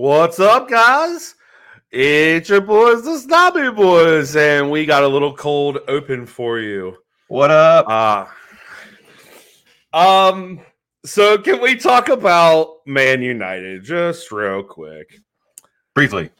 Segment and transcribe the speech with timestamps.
[0.00, 1.34] What's up, guys?
[1.90, 6.96] It's your boys, the Snobby Boys, and we got a little cold open for you.
[7.28, 7.84] What up?
[7.86, 8.26] Uh
[9.92, 10.60] um,
[11.04, 15.20] so can we talk about Man United just real quick?
[15.94, 16.30] Briefly.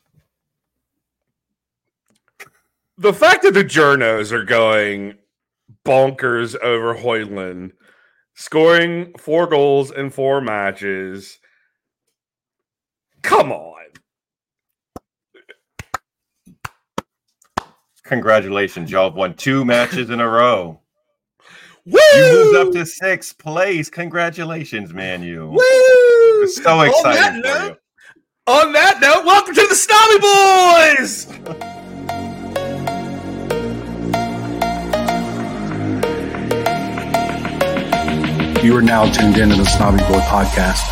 [2.97, 5.19] The fact that the journos are going
[5.85, 7.73] bonkers over Hojlund,
[8.33, 11.40] scoring four goals in four matches.
[13.23, 13.77] Come on.
[18.05, 18.91] Congratulations.
[18.91, 20.81] Y'all have won two matches in a row.
[21.87, 21.99] Woo!
[22.15, 23.89] You moved up to sixth place.
[23.89, 25.23] Congratulations, man.
[25.23, 25.49] You.
[25.51, 26.47] Woo!
[26.49, 27.77] So On excited that for note- you.
[28.47, 31.27] On that note, welcome to the Snobby Boys!
[38.63, 40.85] You are now tuned into the Snobby Boy podcast.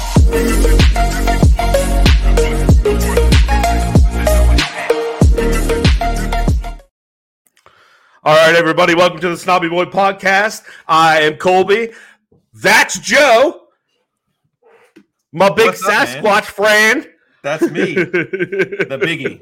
[8.28, 10.62] All right, everybody, welcome to the Snobby Boy podcast.
[10.86, 11.92] I am Colby.
[12.52, 13.68] That's Joe,
[15.32, 16.06] my big What's up, man?
[16.06, 17.08] Sasquatch friend.
[17.42, 17.94] That's me.
[17.94, 19.40] the biggie.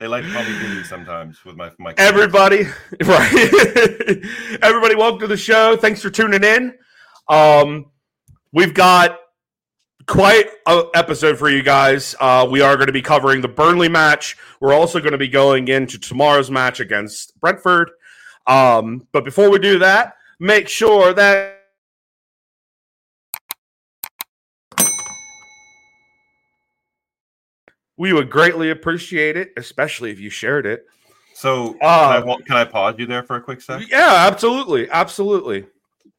[0.00, 1.92] They like to call me Biggie sometimes with my my.
[1.98, 2.62] Everybody,
[3.04, 4.22] right?
[4.62, 5.76] Everybody, welcome to the show.
[5.76, 6.78] Thanks for tuning in.
[7.28, 7.90] Um,
[8.52, 9.18] we've got
[10.06, 12.14] quite an episode for you guys.
[12.20, 14.36] Uh, we are going to be covering the Burnley match.
[14.60, 17.90] We're also going to be going into tomorrow's match against Brentford.
[18.46, 21.64] Um, but before we do that, make sure that
[27.96, 30.86] we would greatly appreciate it, especially if you shared it.
[31.34, 33.82] So can, Uh, I, can I pause you there for a quick sec?
[33.90, 35.66] Yeah, absolutely, absolutely.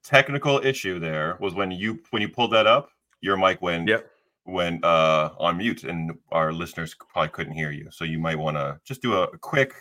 [0.04, 2.90] Technical issue there was when you when you pulled that up,
[3.22, 4.10] your mic went Yep.
[4.46, 7.90] went uh, on mute, and our listeners probably couldn't hear you.
[7.92, 9.74] So you might want to just do a quick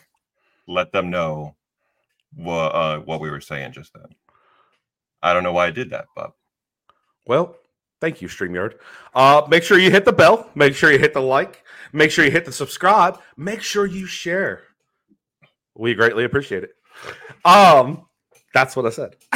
[0.66, 1.56] let them know
[2.34, 4.08] what uh, what we were saying just then.
[5.22, 6.32] I don't know why I did that, but
[7.26, 7.56] Well,
[8.00, 8.74] thank you, StreamYard.
[9.14, 10.50] Uh, make sure you hit the bell.
[10.54, 11.64] Make sure you hit the like.
[11.92, 13.20] Make sure you hit the subscribe.
[13.36, 14.62] Make sure you share.
[15.76, 16.70] We greatly appreciate it.
[17.44, 18.06] Um,
[18.54, 19.16] that's what I said.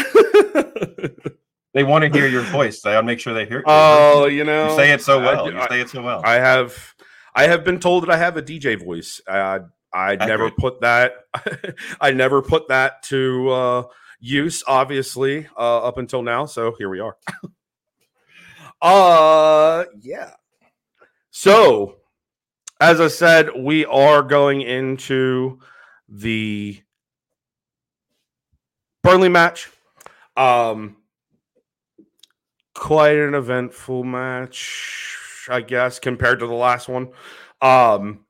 [1.72, 2.80] they want to hear your voice.
[2.80, 3.62] They want to make sure they hear.
[3.66, 5.46] Oh, you know, you say it so well.
[5.46, 6.22] do- you say it so well.
[6.24, 6.94] I have,
[7.34, 9.20] I have been told that I have a DJ voice.
[9.26, 9.60] Uh,
[9.92, 11.12] I never put that.
[12.00, 13.82] I never put that to uh,
[14.20, 14.62] use.
[14.66, 16.46] Obviously, uh, up until now.
[16.46, 17.16] So here we are.
[18.82, 20.32] uh, yeah.
[21.30, 21.96] So,
[22.80, 25.60] as I said, we are going into
[26.08, 26.80] the
[29.02, 29.70] Burnley match.
[30.36, 30.96] Um,
[32.80, 37.10] quite an eventful match, I guess, compared to the last one.
[37.60, 38.20] Um,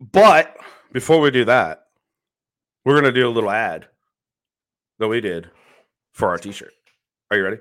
[0.00, 0.56] but
[0.92, 1.86] before we do that,
[2.84, 3.88] we're gonna do a little ad
[5.00, 5.50] that we did
[6.12, 6.72] for our T-shirt.
[7.32, 7.58] Are you ready?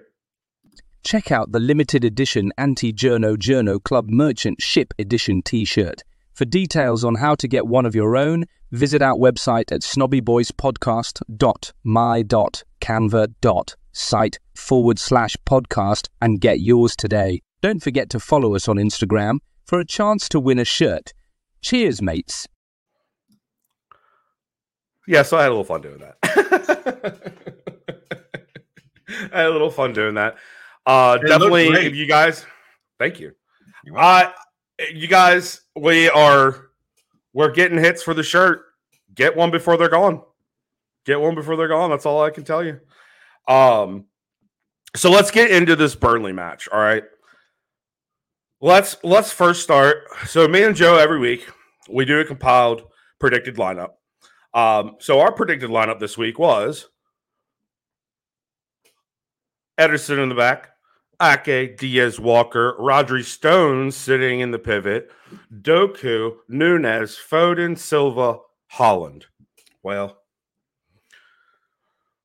[1.03, 6.03] Check out the limited edition Anti Journo Journo Club Merchant Ship Edition t shirt.
[6.34, 9.81] For details on how to get one of your own, visit our website at
[13.95, 17.41] snobbyboyspodcast.my.canva.site forward slash podcast and get yours today.
[17.61, 21.13] Don't forget to follow us on Instagram for a chance to win a shirt.
[21.61, 22.47] Cheers, mates.
[25.07, 26.17] Yeah, so I had a little fun doing that.
[29.31, 30.35] I had a little fun doing that.
[30.85, 32.45] Uh, It definitely, if you guys,
[33.00, 33.31] thank you.
[33.83, 34.31] You Uh,
[34.91, 36.69] you guys, we are
[37.33, 38.63] we're getting hits for the shirt.
[39.13, 40.22] Get one before they're gone.
[41.06, 41.91] Get one before they're gone.
[41.91, 42.79] That's all I can tell you.
[43.47, 44.06] Um,
[44.95, 46.67] so let's get into this Burnley match.
[46.72, 47.03] All right.
[48.61, 50.03] Let's let's first start.
[50.25, 51.47] So me and Joe every week
[51.89, 52.83] we do a compiled
[53.19, 53.91] predicted lineup.
[54.53, 56.88] Um, so our predicted lineup this week was
[59.77, 60.69] Ederson in the back,
[61.22, 65.12] Ake, Dias, Walker, Rodri Stone sitting in the pivot,
[65.62, 68.39] Doku, Nunes, Foden, Silva,
[68.74, 69.24] Haaland.
[69.83, 70.18] Well,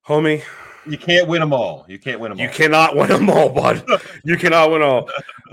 [0.07, 0.45] homie,
[0.91, 1.85] you can't win them all.
[1.89, 2.43] You can't win them all.
[2.43, 2.55] you all.
[2.55, 3.85] cannot win them all, bud.
[4.25, 5.09] you cannot win all.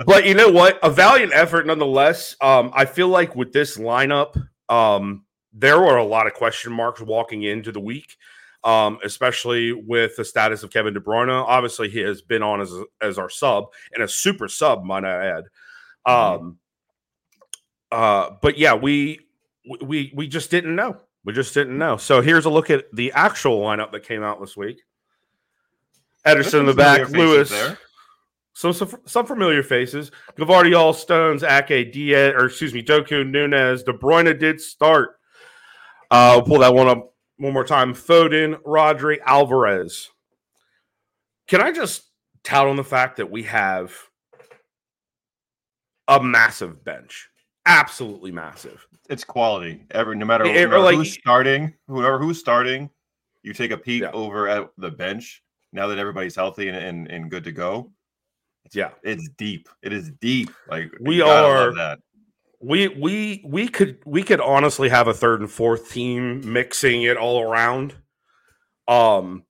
[0.06, 0.80] But you know what?
[0.84, 2.36] A valiant effort nonetheless.
[2.42, 7.02] Um, I feel like with this lineup, um, there were a lot of question marks
[7.02, 8.18] walking into the week,
[8.64, 11.30] um, especially with the status of Kevin De Bruyne.
[11.30, 15.38] Obviously, he has been on as, as our sub and a super sub, might I
[15.38, 15.44] add.
[16.06, 16.58] Um,
[17.92, 19.20] uh, but yeah, we
[19.82, 20.98] we we just didn't know.
[21.26, 21.98] We just didn't know.
[21.98, 24.82] So here's a look at the actual lineup that came out this week.
[26.28, 27.78] Ederson in the back, Lewis, there.
[28.54, 30.12] some some, some familiar faces.
[30.38, 35.20] Gvardiol, Stones, Ake, Dias, or excuse me, Doku, Nunes, De Bruyne did start.
[36.12, 37.94] Uh, will pull that one up one more time.
[37.94, 40.10] Foden, Rodri, Alvarez.
[41.48, 42.04] Can I just
[42.44, 43.94] tout on the fact that we have
[46.08, 47.30] a massive bench?
[47.66, 48.86] Absolutely massive.
[49.10, 49.84] It's quality.
[49.92, 52.90] Every no matter, It- no matter like- who's starting, whoever who's starting,
[53.44, 54.12] you take a peek Yeah.
[54.12, 57.92] over at the bench now that everybody's healthy and, and, and good to go.
[58.74, 58.92] Yeah.
[59.04, 59.70] It's deep.
[59.82, 60.50] It is deep.
[60.70, 62.00] Like We you gotta love are- that.
[62.60, 67.16] We we we could we could honestly have a third and fourth team mixing it
[67.16, 67.96] all around.
[68.88, 69.44] Um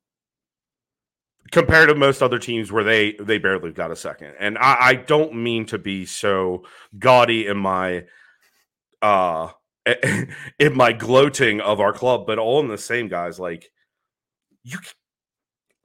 [1.52, 4.34] compared to most other teams where they they barely got a second.
[4.40, 6.66] And I, I don't mean to be so
[7.00, 8.04] gaudy in my
[9.02, 9.50] uh
[10.60, 13.40] in my gloating of our club, but all in the same guys.
[13.40, 13.72] Like
[14.64, 14.80] you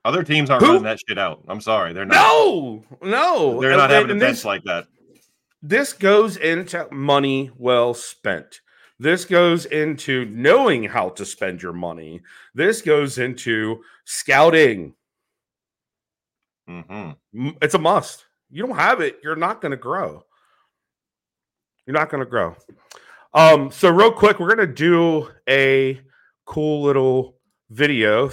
[0.04, 1.44] Other teams aren't Who- running that shit out.
[1.48, 2.14] I'm sorry, they're not.
[2.16, 4.86] no, no, they're not And- having a bench this- like that.
[5.62, 8.60] this goes into money well spent.
[8.98, 12.20] This goes into knowing how to spend your money.
[12.54, 14.94] This goes into scouting.
[16.68, 17.10] hmm
[17.60, 18.26] It's a must.
[18.50, 20.24] You don't have it, you're not going to grow.
[21.86, 22.54] You're not going to grow.
[23.34, 26.00] Um, so real quick, we're going to do a
[26.44, 27.38] cool little
[27.70, 28.30] video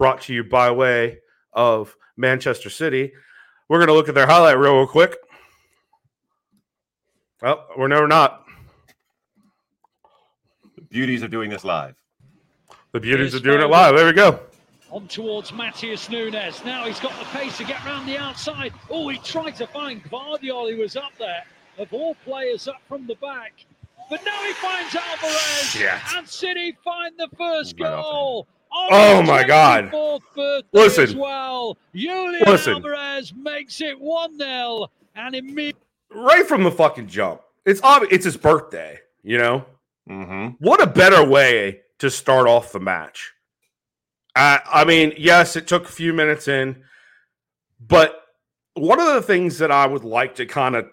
[0.00, 1.18] brought to you by way
[1.52, 3.12] of Manchester City.
[3.68, 5.14] We're going to look at their highlight reel real quick.
[7.42, 8.46] Well, we're never not.
[10.74, 11.96] The beauties of doing this live.
[12.92, 13.94] The beauties Here's of doing it live.
[13.94, 14.40] There we go.
[14.90, 16.64] On towards Matheus Nunes.
[16.64, 18.72] Now he's got the pace to get round the outside.
[18.88, 21.44] Oh, he tried to find Gvardiol, who was up there.
[21.76, 23.52] Of all players up from the back.
[24.08, 25.64] But now he finds Alvarez.
[25.64, 25.92] Shit.
[26.16, 28.46] And City find the first Right off goal.
[28.72, 29.92] On Oh my God.
[30.72, 31.18] Listen.
[31.18, 31.76] Well.
[31.94, 32.74] Julian Listen.
[32.74, 34.86] Alvarez makes it 1 0.
[35.16, 35.80] And immediately.
[36.12, 37.42] Right from the fucking jump.
[37.64, 38.12] It's obvious.
[38.12, 38.98] It's his birthday.
[39.22, 39.66] You know
[40.06, 43.32] hmm what a better way to start off the match.
[44.34, 46.82] Uh, I mean, yes, it took a few minutes in,
[47.80, 48.22] but
[48.74, 50.86] one of the things that I would like to kind of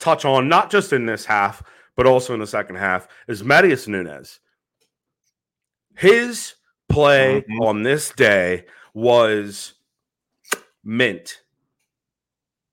[0.00, 1.62] touch on, not just in this half,
[1.96, 4.40] but also in the second half, is Matheus Nunes.
[5.96, 6.54] His
[6.88, 7.60] play Mhm.
[7.66, 8.64] on this day
[8.94, 9.74] was
[10.84, 11.42] mint.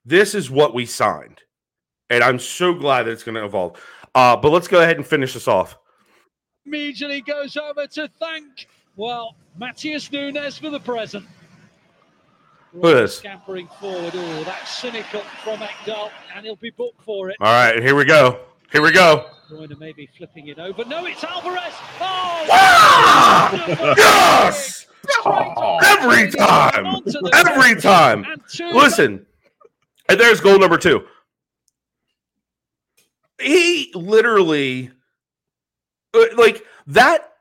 [0.05, 1.41] This is what we signed.
[2.09, 3.81] And I'm so glad that it's going to evolve.
[4.13, 5.77] Uh, but let's go ahead and finish this off.
[6.67, 11.23] immediately goes over to thank, well, Matheus Nunes for the present.
[12.73, 13.17] Look at this.
[13.19, 14.13] Scampering forward.
[14.15, 17.37] Oh, that's cynical from Ekdal, and he'll be booked for it.
[17.39, 18.39] All right, here we go.
[18.75, 19.27] Here we go.
[19.49, 20.83] Bruyne maybe flipping it over.
[20.83, 21.61] No, it's Alvarez.
[22.01, 23.95] Oh, Ah!
[23.97, 24.85] Yes!
[25.07, 25.13] kick.
[25.21, 27.01] Straight Every time!
[27.33, 28.25] Every time!
[28.73, 29.25] Listen,
[30.09, 31.05] and there's goal number two.
[33.39, 34.91] He literally,
[36.13, 37.31] uh, like that.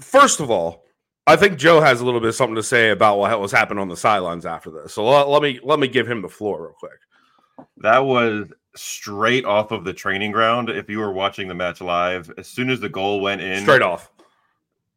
[0.00, 0.86] First of all,
[1.28, 3.80] I think Joe has a little bit of something to say about what was happening
[3.80, 4.92] on the sidelines after this.
[4.92, 6.98] So let, let me let me give him the floor real quick.
[7.76, 10.68] That was straight off of the training ground.
[10.68, 13.82] If you were watching the match live, as soon as the goal went in, Straight
[13.82, 14.10] off.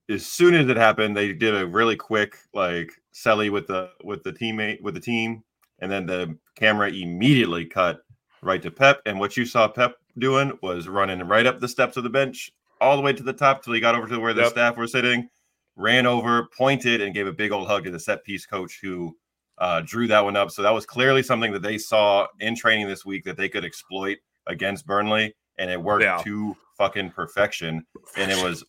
[0.09, 4.23] as soon as it happened, they did a really quick like selly with the with
[4.23, 5.43] the teammate with the team,
[5.79, 8.01] and then the camera immediately cut
[8.41, 9.01] right to Pep.
[9.05, 12.51] And what you saw Pep doing was running right up the steps of the bench,
[12.81, 14.51] all the way to the top till he got over to where the Yep.
[14.51, 15.29] staff were sitting,
[15.75, 19.15] ran over, pointed, and gave a big old hug to the set piece coach who
[19.59, 20.51] uh, drew that one up.
[20.51, 23.65] So that was clearly something that they saw in training this week that they could
[23.65, 26.21] exploit against Burnley, and it worked Yeah.
[26.23, 27.85] to fucking perfection.
[28.15, 28.63] And it was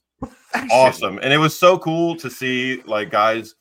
[0.70, 1.18] awesome.
[1.22, 3.54] And it was so cool to see like guys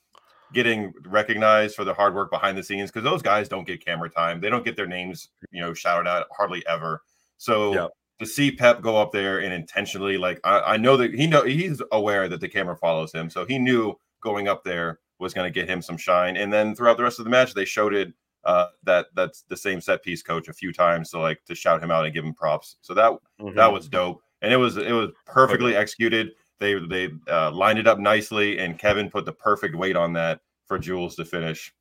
[0.54, 4.10] getting recognized for the hard work behind the scenes because those guys don't get camera
[4.10, 4.40] time.
[4.40, 7.02] They don't get their names, you know, shouted out hardly ever.
[7.38, 7.92] So Yep.
[8.20, 11.44] to see Pep go up there and intentionally, like I, I know that he know
[11.44, 13.30] he's aware that the camera follows him.
[13.30, 16.38] So he knew going up there was going to get him some shine.
[16.38, 19.58] And then throughout the rest of the match, they showed it uh that that's the
[19.58, 21.10] same set piece coach a few times.
[21.12, 22.78] to like to shout him out and give him props.
[22.82, 23.56] So that Mhm.
[23.56, 27.88] that was dope and it was it was perfectly executed they they uh, lined it
[27.88, 31.74] up nicely and kevin put the perfect weight on that for jules to finish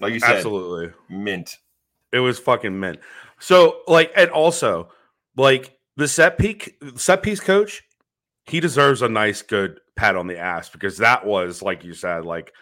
[0.00, 0.92] like you said absolutely.
[1.08, 1.56] mint
[2.12, 3.00] It was fucking mint.
[3.40, 4.90] So like, and also
[5.36, 7.82] like the set peak set piece coach,
[8.48, 12.24] he deserves a nice good pat on the ass because that was like you said,
[12.24, 12.52] like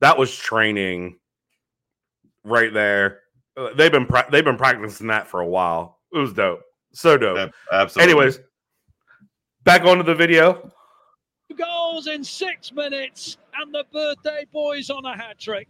[0.00, 1.18] that was training
[2.44, 3.20] right there.
[3.56, 5.98] Uh, they've been pra- they've been practicing that for a while.
[6.12, 7.52] It was dope, so dope.
[7.72, 8.40] Absolutely Anyways,
[9.64, 10.70] back onto the video.
[11.56, 15.68] goals in six minutes, and the birthday boys on a hat trick.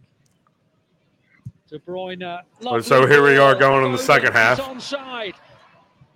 [1.69, 2.41] De Bruyne.
[2.83, 4.59] So here we are going in the second half.
[4.59, 5.35] is Onside.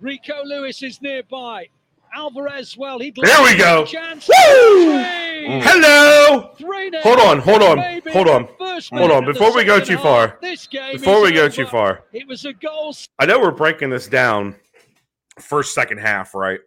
[0.00, 1.68] Rico Lewis is nearby.
[2.14, 3.82] Alvarez, well, he'd There we go.
[3.82, 4.28] a chance.
[4.28, 4.98] Woo!
[5.62, 6.52] Hello.
[7.02, 9.24] Hold on, hold on, Maybe hold on, hold on.
[9.26, 11.50] Before we go too far, half, this game Before we go over.
[11.50, 12.94] too far, it was a goal.
[13.18, 14.54] I know we're breaking this down
[15.40, 16.60] first second half, right?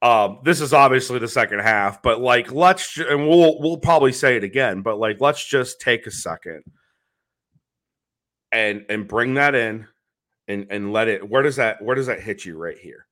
[0.00, 4.12] Um, this is obviously the second half, but like let's ju- and we'll we'll probably
[4.12, 6.62] say it again, but like let's just take a second
[8.52, 9.86] and and bring that in
[10.46, 13.07] and and let it where does that where does that hit you right here?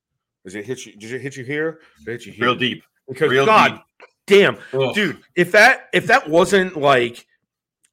[0.47, 0.95] Does it hit you?
[0.97, 1.81] Did it hit you here?
[2.05, 2.45] Did it hit you here?
[2.47, 2.85] Real deep.
[3.09, 3.81] Because real God deep.
[4.26, 4.95] damn, Ugh.
[4.95, 7.26] dude, if that if that wasn't like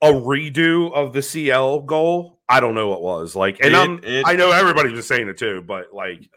[0.01, 3.35] a redo of the CL goal, I don't know what was.
[3.35, 6.29] Like, and It- I'm it- I know everybody was saying it too, but like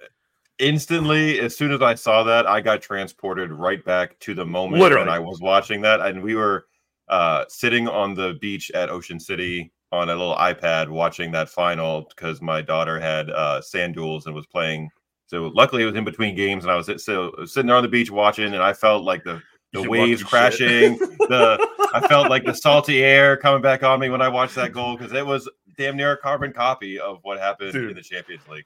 [0.58, 4.80] instantly as soon as i saw that i got transported right back to the moment
[4.80, 5.04] Literally.
[5.06, 6.66] when i was watching that and we were
[7.08, 12.06] uh sitting on the beach at ocean city on a little ipad watching that final
[12.08, 14.88] because my daughter had uh sand duels and was playing
[15.26, 17.88] so luckily it was in between games and i was so sitting there on the
[17.88, 19.42] beach watching and i felt like the
[19.72, 24.22] the waves crashing the i felt like the salty air coming back on me when
[24.22, 27.72] i watched that goal because it was damn near a carbon copy of what happened
[27.72, 27.90] Dude.
[27.90, 28.64] in the champions league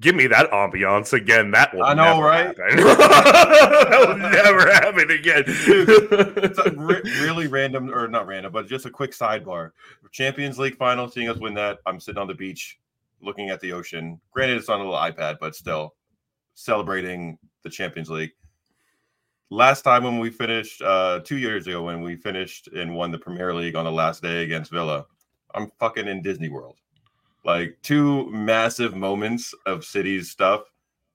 [0.00, 1.50] give me that ambiance again.
[1.50, 2.54] That will I know, right?
[2.56, 5.44] that will never happen again.
[5.46, 9.72] it's a re- really random or not random, but just a quick sidebar.
[10.12, 11.78] Champions League final, seeing us win that.
[11.86, 12.78] I'm sitting on the beach
[13.20, 14.20] looking at the ocean.
[14.30, 15.94] Granted, it's on a little iPad, but still
[16.54, 18.32] celebrating the Champions League.
[19.50, 23.18] Last time when we finished, uh, two years ago, when we finished and won the
[23.18, 25.06] Premier League on the last day against Villa,
[25.54, 26.78] I'm fucking in Disney World.
[27.44, 30.62] Like two massive moments of cities stuff.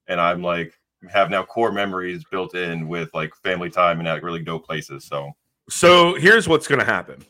[0.08, 0.74] And I'm like,
[1.10, 5.05] have now core memories built in with like family time and at really dope places.
[5.05, 5.31] So
[5.70, 7.24] so here's what's going to happen.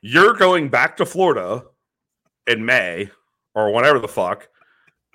[0.00, 1.64] You're going back to Florida
[2.46, 3.10] in May
[3.54, 4.48] or whatever the fuck,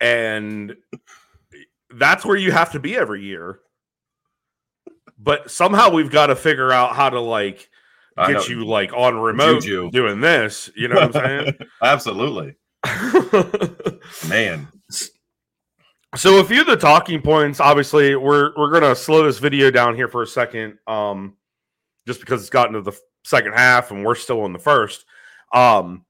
[0.02, 0.76] and
[1.96, 3.60] that's where you have to be every year.
[5.18, 7.70] But somehow we've got to figure out how to like
[8.28, 9.92] get you like on remote Juju.
[9.92, 10.70] doing this.
[10.76, 11.54] You know what I'm saying?
[11.84, 12.56] Absolutely,
[14.30, 14.68] man.
[16.16, 19.96] So a few of the talking points, obviously, we're we're gonna slow this video down
[19.96, 21.36] here for a second, um,
[22.08, 25.06] just because it's gotten to the second half and we're still in the first.
[25.54, 26.06] Um,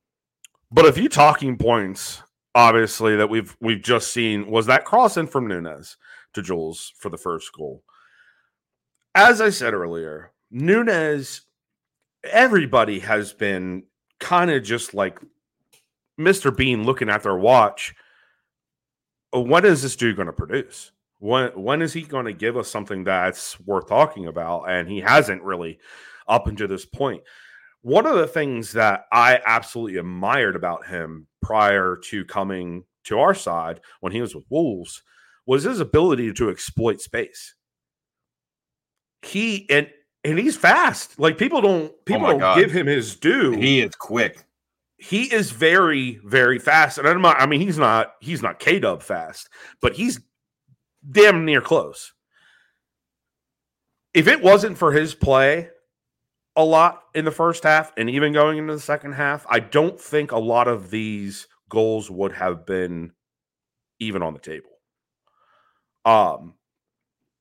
[0.71, 2.21] but a few talking points,
[2.55, 5.97] obviously, that we've we've just seen was that crossing from Nunes
[6.33, 7.83] to Jules for the first goal.
[9.15, 11.41] As I said earlier, Nunes,
[12.23, 13.83] everybody has been
[14.19, 15.19] kind of just like
[16.19, 16.55] Mr.
[16.55, 17.95] Bean looking at their watch
[19.35, 20.91] uh, when is this dude going to produce?
[21.19, 24.69] When when is he going to give us something that's worth talking about?
[24.69, 25.79] And he hasn't really
[26.27, 27.23] up until this point.
[27.81, 33.33] One of the things that I absolutely admired about him prior to coming to our
[33.33, 35.01] side when he was with Wolves
[35.45, 37.55] was his ability to exploit space.
[39.21, 39.89] He and
[40.23, 41.19] and he's fast.
[41.19, 42.57] Like people don't oh people my don't God.
[42.59, 44.43] give him his due He is quick.
[44.97, 49.01] he is very very fast and I'm not, i mean he's not he's not k-dub
[49.01, 49.47] fast
[49.81, 50.19] but he's
[51.09, 52.11] damn near close
[54.13, 55.69] if it wasn't for his play
[56.59, 59.99] a lot in the first half and even going into the second half i don't
[59.99, 63.11] think a lot of these goals would have been
[63.99, 64.69] even on the table
[66.05, 66.53] um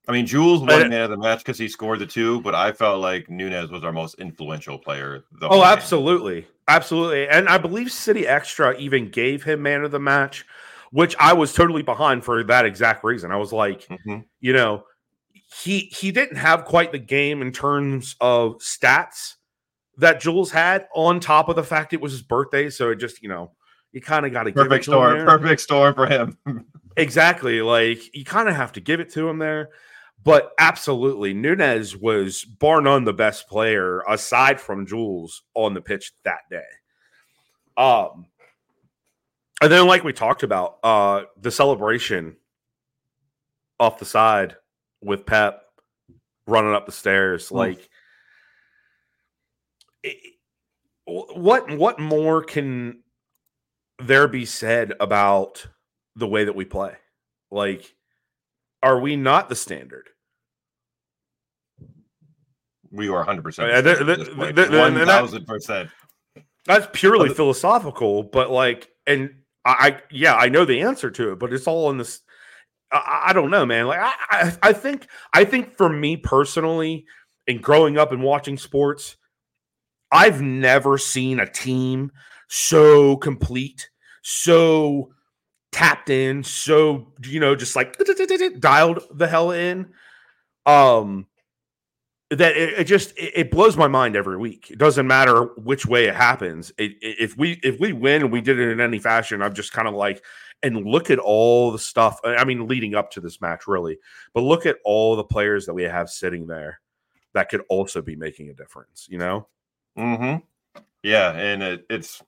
[0.06, 2.72] I mean, Jules won man of the match because he scored the two, but I
[2.72, 5.24] felt like Nunes was our most influential player.
[5.42, 5.64] Oh, game.
[5.64, 6.46] absolutely.
[6.66, 7.28] Absolutely.
[7.28, 10.46] And I believe City Extra even gave him man of the match,
[10.92, 13.30] which I was totally behind for that exact reason.
[13.30, 14.24] I was like, Mhm.
[14.40, 14.84] you know,
[15.50, 19.34] he he didn't have quite the game in terms of stats
[19.96, 23.22] that Jules had on top of the fact it was his birthday, so it just,
[23.22, 23.52] you know,
[23.92, 25.26] you kind of got to Perfect to storm.
[25.26, 26.38] Perfect storm for him.
[26.96, 27.62] Exactly.
[27.62, 29.68] Like you kind of have to give it to him there.
[30.24, 36.10] But absolutely, Nunes was bar none the best player aside from Jules on the pitch
[36.24, 36.60] that day.
[37.76, 38.26] Um,
[39.62, 42.36] and then, like we talked about, uh, the celebration
[43.78, 44.56] off the side
[45.02, 45.62] with Pep
[46.46, 47.88] running up the stairs, like
[50.02, 50.34] it-
[51.06, 53.02] what what more can
[53.98, 55.66] there be said about
[56.16, 56.94] the way that we play?
[57.50, 57.94] Like,
[58.82, 60.08] are we not the standard?
[62.90, 63.42] we are 100.
[63.42, 64.36] percent Uh, th- that-.
[66.64, 71.38] That's purely philosophical, but like, and I, I, yeah, I know the answer to it,
[71.38, 72.20] but it's all in this.
[72.92, 73.86] I, I don't know, man.
[73.86, 77.04] Like, I, I, I think, I think for me personally,
[77.46, 79.16] in growing up and watching sports,
[80.10, 82.12] I've never seen a team
[82.48, 83.90] so complete,
[84.22, 85.12] so
[85.72, 87.96] tapped in, so you know, just like
[88.60, 89.92] dialed the hell in.
[90.66, 91.26] Um,
[92.30, 94.70] that it, it just it, blows my mind every week.
[94.70, 96.70] It doesn't matter which way it happens.
[96.78, 99.72] It- if we if we win and we did it in any fashion, I'm just
[99.72, 100.22] kind of like,
[100.62, 102.20] and look at all the stuff.
[102.24, 103.98] I mean, leading up to this match, really,
[104.34, 106.80] but look at all the players that we have sitting there
[107.34, 109.06] that could also be making a difference.
[109.10, 109.48] You know?
[109.96, 110.80] Mm-hmm.
[111.02, 112.22] Yeah, and it, it's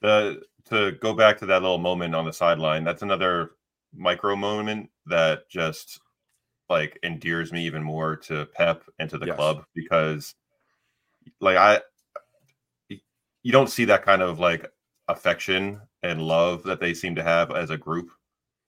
[0.00, 2.84] the to go back to that little moment on the sideline.
[2.84, 3.52] That's another
[3.94, 6.00] micro moment that just
[6.68, 9.36] like endears me even more to Pep and to the Yes.
[9.36, 10.34] club because,
[11.40, 11.80] like I,
[13.42, 14.70] you don't see that kind of like
[15.10, 18.10] affection and love that they seem to have as a group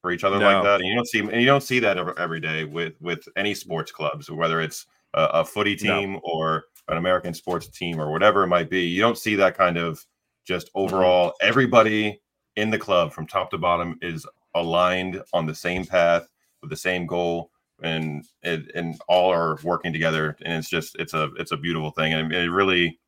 [0.01, 0.81] for each other like that.
[0.81, 3.55] And you don't see and you don't see that every, every day with with any
[3.55, 6.01] sports clubs, whether it's a, a footy No.
[6.01, 8.83] team or an American sports team or whatever it might be.
[8.83, 10.05] You don't see that kind of
[10.45, 10.95] just Mm-hmm.
[10.95, 12.21] overall everybody
[12.57, 16.27] in the club from top to bottom is aligned on the same path
[16.61, 17.51] with the same goal
[17.83, 21.91] and it, and all are working together and it's just it's a it's a beautiful
[21.93, 22.99] thing and it really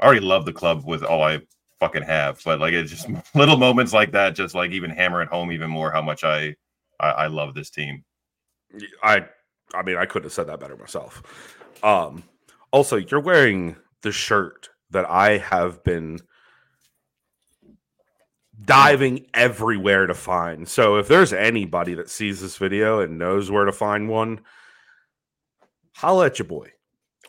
[0.00, 1.40] I already love the club with all I
[1.84, 5.28] fucking have but like it's just little moments like that just like even hammer it
[5.28, 6.54] home even more how much I
[6.98, 8.04] I, I love this team
[9.02, 9.26] I
[9.74, 11.22] I mean, I couldn't have said that better myself.
[11.82, 12.24] Um,
[12.70, 16.20] also, you're wearing the shirt that I have been
[18.64, 20.68] diving everywhere to find.
[20.68, 24.40] So if there's anybody that sees this video and knows where to find one,
[25.92, 26.70] holla at your boy.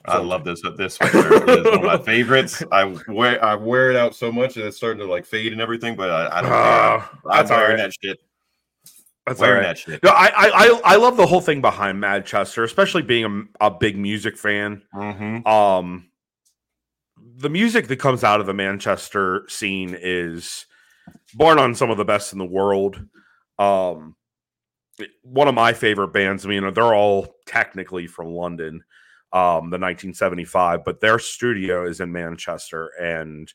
[0.07, 3.89] I love this this sweatshirt It is one of my favorites I wear I wear
[3.91, 6.41] it out so much that it's starting to like fade and everything but I, I
[6.41, 7.77] don't Ah, I'm that's wearing right.
[7.77, 8.19] that shit
[9.25, 9.67] That's wearing right.
[9.67, 13.67] that shit No, I, I I love the whole thing behind Manchester, especially being a,
[13.67, 14.81] a big music fan.
[14.93, 15.47] mm-hmm.
[15.47, 16.09] um
[17.37, 20.65] the music that comes out of the manchester scene is
[21.33, 23.03] born on some of the best in the world
[23.59, 24.15] um
[25.23, 28.81] one of my favorite bands i mean they're all technically from london
[29.33, 33.53] um the 1975 but their studio is in manchester and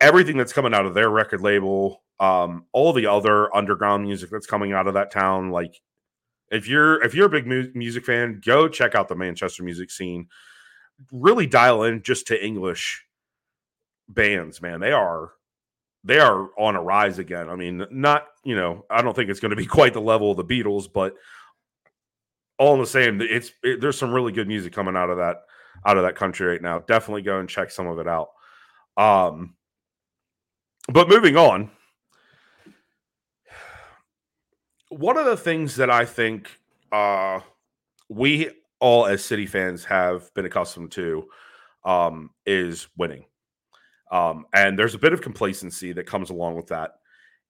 [0.00, 4.46] everything that's coming out of their record label um all the other underground music that's
[4.46, 5.80] coming out of that town like
[6.50, 9.90] if you're if you're a big mu- music fan go check out the manchester music
[9.90, 10.26] scene
[11.12, 13.04] really dial in just to English
[14.08, 14.80] bands, man.
[14.80, 15.32] They are
[16.04, 17.50] they are on a rise again.
[17.50, 20.30] I mean, not, you know, I don't think it's going to be quite the level
[20.30, 21.14] of the Beatles, but
[22.60, 25.38] all in the same, it's it, there's some really good music coming out of that
[25.86, 26.78] out of that country right now.
[26.78, 28.28] Definitely go and check some of it out.
[28.96, 29.54] Um
[30.92, 31.70] but moving on,
[34.90, 36.48] one of the things that I think
[36.92, 37.40] uh
[38.08, 41.28] we all as city fans have been accustomed to
[41.84, 43.24] um, is winning.
[44.10, 46.92] Um, and there's a bit of complacency that comes along with that.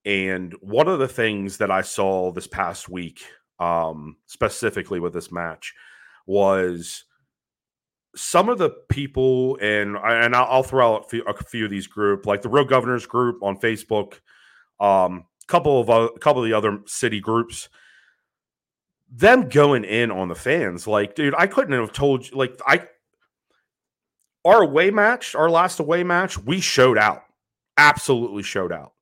[0.05, 3.23] And one of the things that I saw this past week,
[3.61, 5.75] um, specifically with this match,
[6.27, 7.05] was
[8.17, 11.87] some of the people, and and I'll, throw out a few, a few of these
[11.87, 14.21] group, like the Real Governors group on Facebook,
[14.81, 17.69] um, couple of a couple of the other city groups.
[19.13, 22.87] Them going in on the fans like dude i couldn't have told you like i
[24.45, 27.25] our away match our last away match we showed out
[27.77, 28.93] absolutely showed out.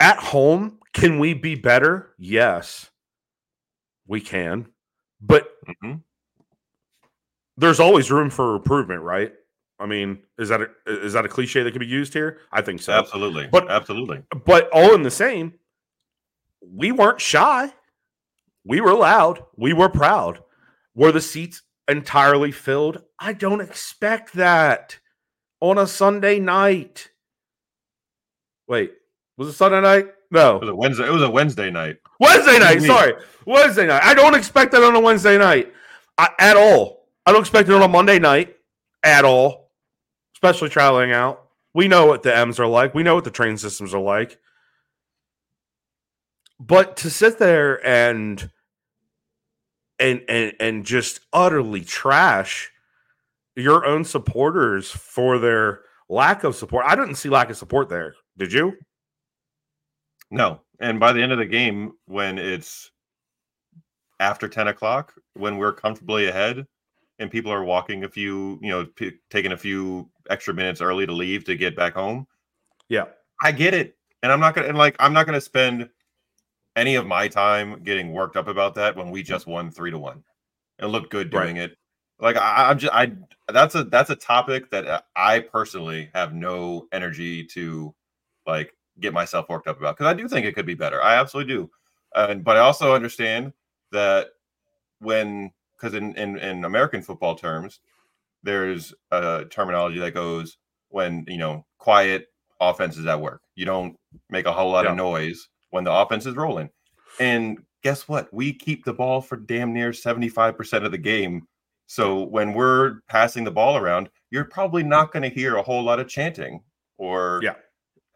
[0.00, 2.10] At home can we be better?
[2.18, 2.90] Yes
[4.08, 4.66] we can
[5.20, 6.02] but Mhm.
[7.56, 9.32] there's always room for improvement right
[9.78, 12.60] i mean is that a, is that a cliche that can be used here i
[12.62, 15.54] think so absolutely But- absolutely but all in the same,
[16.60, 17.72] we weren't shy.
[18.64, 19.44] We were loud.
[19.56, 20.42] We were proud.
[20.94, 23.02] Were the seats entirely filled?
[23.18, 24.98] I don't expect that
[25.60, 27.10] on a Sunday night.
[28.66, 28.92] Wait,
[29.36, 30.12] was it Sunday night?
[30.30, 32.82] It was No, a Wednesday it was a Wednesday night Wednesday night.
[32.82, 33.14] Sorry,
[33.46, 34.02] Wednesday night.
[34.02, 35.72] I don't expect that on a Wednesday night
[36.18, 37.08] I, at all.
[37.24, 38.56] I don't expect it on a Monday night
[39.04, 39.70] at all,
[40.34, 41.44] especially traveling out.
[41.74, 42.94] We know what the M's are like.
[42.94, 44.38] We know what the train systems are like.
[46.58, 48.50] But to sit there and
[49.98, 52.70] and and and just utterly trash
[53.54, 56.84] your own supporters for their lack of support.
[56.86, 58.14] I didn't see lack of support there.
[58.36, 58.74] Did you?
[60.30, 60.60] No.
[60.80, 62.90] And by the end of the game, when it's
[64.20, 66.66] after 10 o'clock, when we're comfortably ahead
[67.18, 71.06] and people are walking a few, you know, p- taking a few extra minutes early
[71.06, 72.26] to leave to get back home,
[72.88, 73.06] Yeah.
[73.42, 73.96] I get it.
[74.22, 75.88] And I'm not going to, and like, I'm not going to spend
[76.76, 79.98] any of my time getting worked up about that when we just won three to
[79.98, 80.24] one.
[80.80, 81.44] It looked good Right.
[81.44, 81.76] doing it.
[82.20, 83.12] Like I, I'm just I
[83.48, 87.94] that's a that's a topic that uh, I personally have no energy to
[88.46, 91.02] like get myself worked up about because I do think it could be better.
[91.02, 91.70] I absolutely do,
[92.14, 93.52] and but I also understand
[93.92, 94.28] that
[95.00, 97.80] when because in, in in American football terms,
[98.42, 100.58] there's a terminology that goes
[100.88, 102.26] when you know quiet
[102.60, 103.42] offense is at work.
[103.54, 103.96] You don't
[104.30, 104.92] make a whole lot Yeah.
[104.92, 106.70] of noise when the offense is rolling.
[107.20, 108.32] And guess what?
[108.32, 111.46] We keep the ball for damn near 75% of the game.
[111.86, 115.12] So when we're passing the ball around, you're probably not mm.
[115.12, 116.62] going to hear a whole lot of chanting
[116.98, 117.54] or Yeah.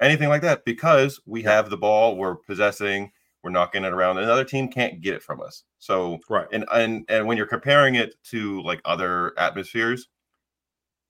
[0.02, 3.10] Anything like that because we have the ball, we're possessing,
[3.42, 4.18] we're knocking it around.
[4.18, 5.64] Another team can't get it from us.
[5.78, 6.46] So Right.
[6.52, 10.08] and and and when you're comparing it to like other atmospheres,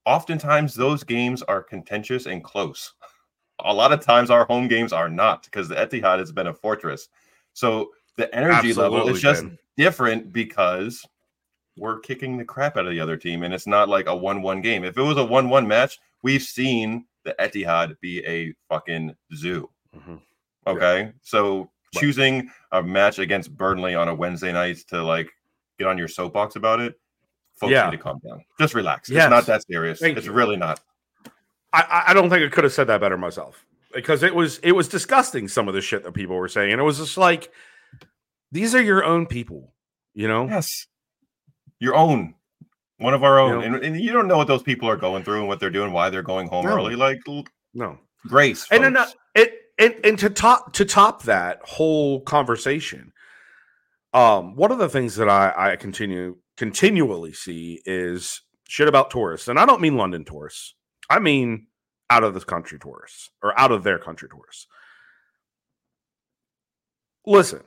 [0.05, 2.93] oftentimes those games are contentious and close.
[3.65, 6.53] A lot of times our home games are not because the Etihad has been a
[6.53, 7.07] fortress.
[7.53, 9.57] So the energy level Absolutely is just been.
[9.77, 11.05] different because
[11.77, 14.61] we're kicking the crap out of the other team and it's not like a 1-1
[14.63, 14.83] game.
[14.83, 19.69] If it was a 1-1 match, we've seen the Etihad be a fucking zoo.
[19.95, 20.21] Mhm.
[20.67, 21.11] Okay?
[21.21, 25.29] So choosing a match against Burnley on a Wednesday night to like
[25.79, 26.99] get on your soapbox about it,
[27.55, 27.85] folks Yeah.
[27.89, 28.43] need to calm down.
[28.59, 29.09] Just relax.
[29.09, 29.25] Yes.
[29.25, 29.99] It's not that serious.
[29.99, 30.33] Thank it's you.
[30.33, 30.79] really not.
[31.71, 34.57] I, I- I don't think I could have said that better myself because it was
[34.59, 37.17] it was disgusting some of the shit that people were saying, and it was just
[37.17, 37.51] like
[38.51, 39.73] these are your own people,
[40.13, 40.47] you know.
[40.47, 40.87] Yes.
[41.79, 42.35] Your own.
[42.97, 43.61] One of our own.
[43.63, 45.59] You know- and, and you don't know what those people are going through and what
[45.59, 46.75] they're doing, why they're going home No.
[46.75, 46.95] early.
[46.95, 47.19] Like
[47.73, 48.67] No, grace.
[48.71, 53.11] and then uh, it and, and to top to top that whole conversation,
[54.13, 59.47] um, one of the things that I I continue continually see is shit about tourists,
[59.47, 60.75] and I don't mean London tourists.
[61.09, 61.67] I mean
[62.09, 64.67] out of this country tourists or out of their country tourists.
[67.25, 67.61] Listen,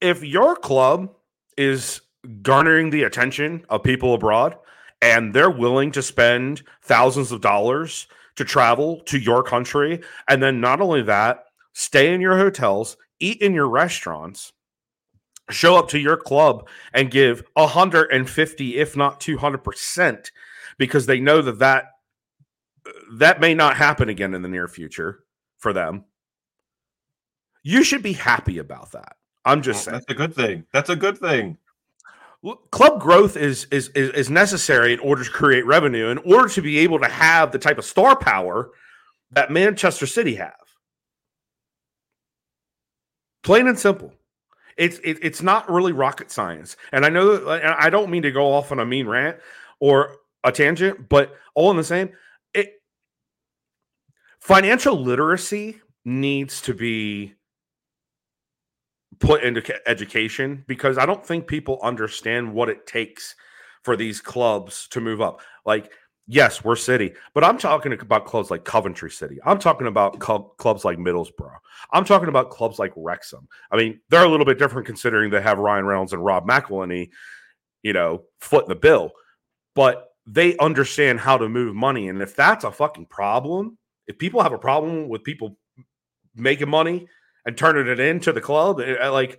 [0.00, 1.10] if your club
[1.58, 2.00] is
[2.42, 4.56] garnering the attention of people abroad
[5.00, 8.06] and they're willing to spend thousands of dollars
[8.36, 13.42] to travel to your country and then not only that stay in your hotels eat
[13.42, 14.52] in your restaurants
[15.50, 20.30] show up to your club and give 150 if not 200%
[20.78, 21.86] because they know that that
[23.14, 25.24] that may not happen again in the near future
[25.58, 26.04] for them
[27.64, 30.64] you should be happy about that i'm just saying that's a good thing.
[30.72, 31.58] That's a good thing.
[32.72, 36.60] Club growth is, is is is necessary in order to create revenue in order to
[36.60, 38.70] be able to have the type of star power
[39.30, 40.54] that manchester city have.
[43.44, 44.12] Plain and simple.
[44.76, 46.76] It's it, it's not really rocket science.
[46.90, 49.36] And i know i don't mean to go off on a mean rant
[49.78, 52.10] or a tangent but all in the same
[52.54, 52.82] it
[54.40, 57.34] financial literacy needs to be
[59.22, 63.36] put into education because I don't think people understand what it takes
[63.84, 65.40] for these clubs to move up.
[65.64, 65.92] Like,
[66.26, 69.38] yes, we're city, but I'm talking about clubs like Coventry City.
[69.44, 71.56] I'm talking about club, clubs like Middlesbrough.
[71.92, 73.48] I'm talking about clubs like Wrexham.
[73.70, 77.10] I mean, they're a little bit different considering they have Ryan Reynolds and Rob McElhenney,
[77.82, 79.12] you know, foot in the bill,
[79.74, 82.08] but they understand how to move money.
[82.08, 85.56] And if that's a fucking problem, if people have a problem with people
[86.34, 87.06] making money
[87.44, 88.78] and turning it into the club.
[88.78, 89.38] Like,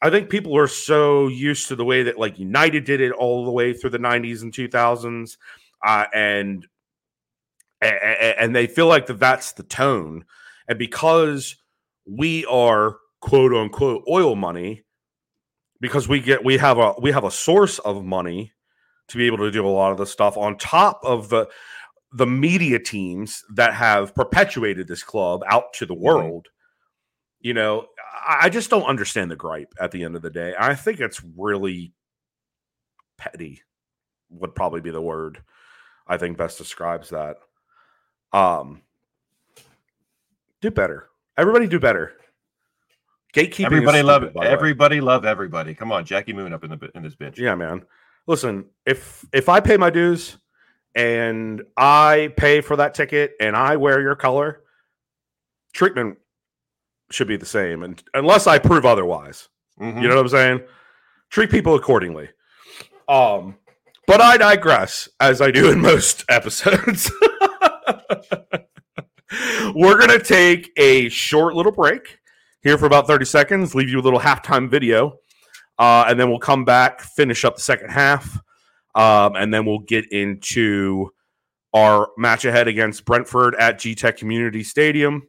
[0.00, 3.44] I think people are so used to the way that like United did it all
[3.44, 5.36] the way through the '90s and 2000s,
[5.84, 6.66] uh, and
[7.80, 10.24] and they feel like that that's the tone.
[10.68, 11.56] And because
[12.06, 14.84] we are quote unquote oil money,
[15.80, 18.52] because we get we have a we have a source of money
[19.08, 21.48] to be able to do a lot of the stuff on top of the
[22.12, 26.46] the media teams that have perpetuated this club out to the world
[27.40, 27.86] you know
[28.26, 31.00] I, I just don't understand the gripe at the end of the day i think
[31.00, 31.92] it's really
[33.16, 33.62] petty
[34.30, 35.42] would probably be the word
[36.06, 37.36] i think best describes that
[38.32, 38.82] um
[40.60, 42.14] do better everybody do better
[43.34, 44.52] gatekeeping everybody love stupid, by the way.
[44.52, 45.74] everybody love everybody.
[45.74, 47.36] Come on, Jackie Moon up in the in this bitch.
[47.36, 47.82] Yeah, man.
[48.26, 50.38] Listen, if if I pay my dues
[50.94, 54.62] and I pay for that ticket and I wear your color,
[55.72, 56.18] treatment
[57.10, 59.48] should be the same, and unless I prove otherwise.
[59.80, 60.02] Mhm.
[60.02, 60.60] You know what I'm saying?
[61.30, 62.28] Treat people accordingly.
[63.08, 63.56] Um,
[64.06, 67.10] but I digress, as I do in most episodes.
[69.74, 72.18] We're gonna take a short little break
[72.62, 75.18] here for about 30 seconds, leave you a little halftime video,
[75.78, 78.38] uh, and then we'll come back, finish up the second half,
[78.94, 81.10] um, and then we'll get into
[81.74, 85.22] our match ahead against Brentford at Gtech Community Stadium.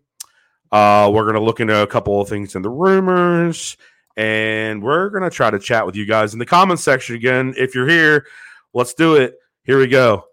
[0.72, 3.78] Uh, we're gonna look into a couple of things in the rumors,
[4.18, 7.54] and we're gonna try to chat with you guys in the comments section again.
[7.58, 8.26] If you're here,
[8.74, 9.40] Let's do it.
[9.64, 10.26] Here we go.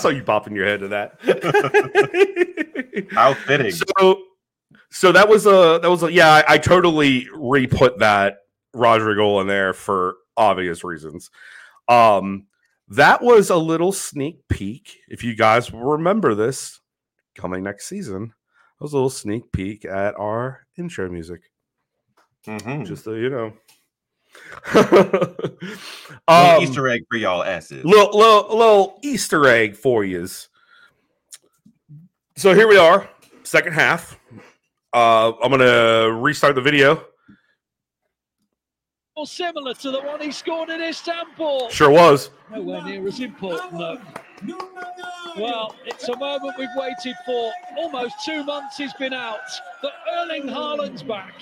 [0.00, 1.18] Saw you popping your head to that.
[3.12, 3.72] How fitting.
[3.98, 4.22] So,
[4.90, 6.42] so that was a that was a yeah.
[6.48, 8.38] I, I totally re-put that
[8.74, 11.30] Rodrigo in there for obvious reasons.
[11.88, 12.46] Um,
[12.88, 14.98] that was a little sneak peek.
[15.08, 16.80] If you guys remember this
[17.36, 21.42] coming next season, that was a little sneak peek at our intro music.
[22.46, 22.86] Mhm.
[22.86, 23.52] Just so you know.
[24.74, 25.56] Little
[26.28, 27.84] um, Easter egg for y'all asses.
[27.84, 30.48] little, little, little Easter egg for yous.
[32.36, 33.08] So here we are,
[33.42, 34.18] second half.
[34.92, 37.04] Uh, I'm gonna restart the video.
[39.16, 41.68] Or similar to the one he scored in Istanbul.
[41.68, 42.30] Sure was.
[42.50, 44.00] Nowhere near as important, though.
[45.36, 47.52] Well, it's a moment we've waited for.
[47.76, 49.40] Almost two months he's been out.
[49.82, 51.34] But Erling Haaland's back.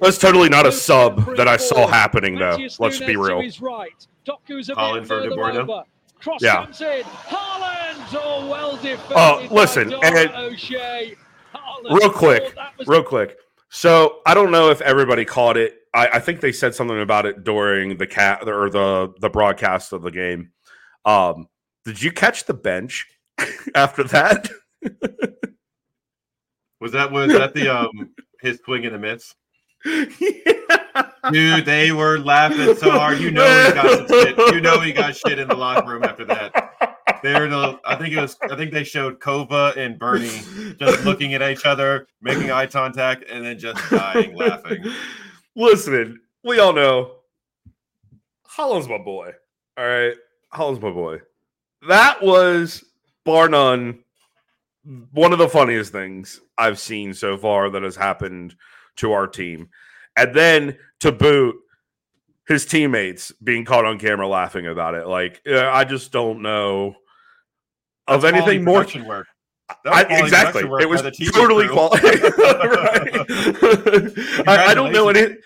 [0.00, 2.56] That's totally not a sub that I saw happening, though.
[2.78, 3.40] Let's be real.
[3.40, 4.06] his right.
[4.24, 5.56] Doku's a Haaland bit for De further Bruyne?
[5.56, 5.82] over.
[6.20, 6.64] Cross Yeah.
[6.64, 7.02] comes in.
[7.02, 8.18] Haaland!
[8.20, 9.12] Oh, well defended.
[9.16, 11.14] Oh, listen, Dara and- O'Shea.
[11.90, 13.36] Real quick, thought that was real quick.
[13.70, 15.76] So I don't know if everybody caught it.
[15.94, 19.92] I, I think they said something about it during the cat or the the broadcast
[19.92, 20.50] of the game.
[21.04, 21.48] Um,
[21.84, 23.06] did you catch the bench
[23.74, 24.50] after that?
[26.80, 29.34] Was that was that the um his swing in the midst?
[29.84, 33.18] Dude, they were laughing so hard.
[33.20, 34.38] You know he got some shit.
[34.54, 36.74] You know he got shit in the locker room after that.
[37.22, 40.40] They're the I think it was I think they showed Kova and Bernie
[40.78, 44.84] just looking at each other, making eye contact, and then just dying laughing.
[45.54, 47.16] Listen, we all know
[48.48, 49.32] Haaland's my boy.
[49.76, 50.14] All right.
[50.52, 51.20] Haaland's my boy.
[51.86, 52.84] That was
[53.24, 54.00] bar none
[55.12, 58.54] one of the funniest things I've seen so far that has happened
[58.98, 59.68] to our team.
[60.16, 61.56] And then to boot,
[62.46, 65.06] his teammates being caught on camera laughing about it.
[65.06, 66.96] Like, I just don't know
[68.06, 68.86] of anything more.
[69.06, 69.26] work.
[69.84, 70.62] I, exactly.
[70.80, 72.06] It was totally quality.
[72.06, 72.18] right.
[74.48, 75.36] I, I don't know any.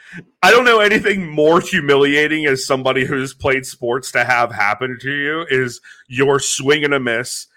[0.43, 5.13] I don't know anything more humiliating as somebody who's played sports to have happen to
[5.13, 7.49] you is your swing and a miss,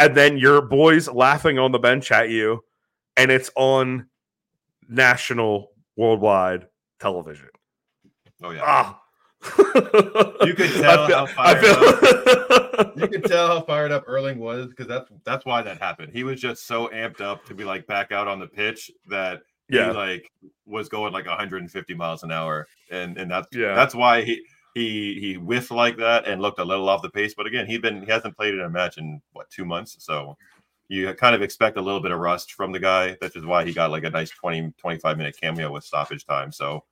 [0.00, 2.64] and then your boys laughing on the bench at you,
[3.16, 4.06] and it's on
[4.88, 6.66] national worldwide
[7.00, 7.48] television.
[8.42, 8.62] Oh yeah.
[8.64, 9.00] Ah.
[10.44, 14.38] You could tell I feel, how fired feel You could tell how fired up Erling
[14.38, 16.12] was because that's that's why that happened.
[16.12, 19.42] He was just so amped up to be like back out on the pitch that
[19.68, 19.90] yeah.
[19.90, 20.30] he like
[20.66, 23.74] was going like 150 miles an hour, and and that's Yeah.
[23.74, 24.42] that's why he
[24.74, 27.34] he he whiffed like that and looked a little off the pace.
[27.36, 30.36] But again, he's been he hasn't played in a match in what two months, so
[30.88, 33.16] you kind of expect a little bit of rust from the guy.
[33.20, 36.52] That's just why he got like a nice 20 25 minute cameo with stoppage time.
[36.52, 36.84] So.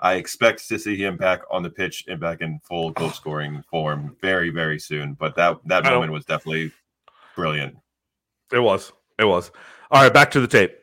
[0.00, 3.10] I expect to see him back on the pitch and back in full goal oh.
[3.10, 5.14] scoring form very, very soon.
[5.14, 6.70] But that that I don't- moment was definitely
[7.34, 7.76] brilliant.
[8.52, 8.92] It was.
[9.18, 9.50] It was.
[9.90, 10.78] All right, back to the tape.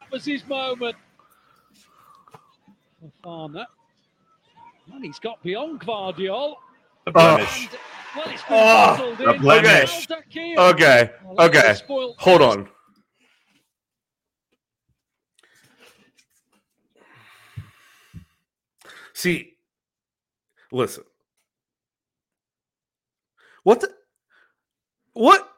[0.00, 0.94] That was his moment.
[3.24, 3.66] Fofana.
[4.92, 6.54] And he's got beyond Gvardiol.
[7.06, 7.12] The Oh.
[7.12, 7.68] blemish.
[7.68, 7.78] And, well, it's been
[8.14, 9.40] Oh, bottled the in.
[9.40, 10.06] blemish.
[10.10, 11.10] Okay.
[11.38, 11.76] Okay.
[12.18, 12.68] Hold on.
[19.14, 19.54] See,
[20.70, 21.04] listen.
[23.62, 23.92] What the
[25.12, 25.48] what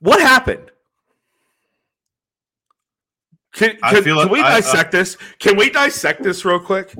[0.00, 0.70] what happened?
[3.52, 5.18] Can, I can, feel can like we I- uh, dissect this?
[5.38, 6.94] Can we dissect this real quick?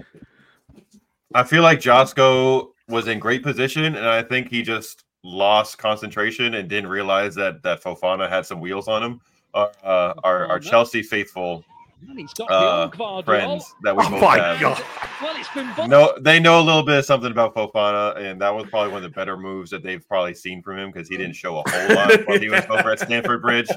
[1.34, 6.54] I feel like Joško was in great position, and I think he just lost concentration
[6.54, 9.20] and didn't realize that that Fofana had some wheels on him.
[9.54, 11.64] Our uh, our, our Chelsea faithful
[12.08, 14.60] And he's got uh, friends that we Oh both my have.
[14.60, 14.82] god.
[15.20, 15.88] Well, it's been.
[15.90, 19.04] No, they know a little bit of something about Fofana, and that was probably one
[19.04, 21.70] of the better moves that they've probably seen from him because he didn't show a
[21.70, 23.68] whole lot while he was over at Stamford Bridge.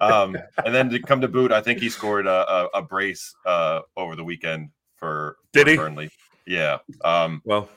[0.00, 3.34] Um, and then to come to boot, I think he scored a, a, a brace
[3.46, 5.76] uh, over the weekend for, Did for he?
[5.76, 6.10] Burnley.
[6.46, 6.78] Yeah.
[7.04, 7.68] Um, Well,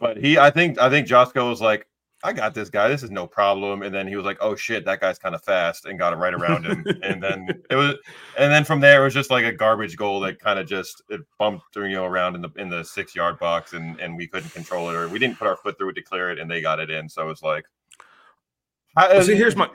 [0.00, 1.86] but he, I think, I think Joško was like,
[2.22, 2.88] I got this guy.
[2.88, 3.82] This is no problem.
[3.82, 6.16] And then he was like, oh shit, that guy's kind of fast and got it
[6.16, 6.84] right around him.
[7.02, 7.94] and then it was,
[8.36, 11.02] and then from there it was just like a garbage goal that kind of just
[11.08, 14.26] it bumped you know around in the in the six yard box and and we
[14.26, 16.50] couldn't control it or we didn't put our foot through it to clear it and
[16.50, 17.08] they got it in.
[17.08, 17.64] So it was like,
[18.96, 19.70] Well, see, here's my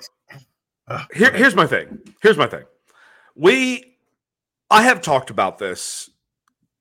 [0.88, 1.99] uh, here, here's my thing.
[2.21, 2.63] Here's my thing.
[3.35, 3.97] We,
[4.69, 6.09] I have talked about this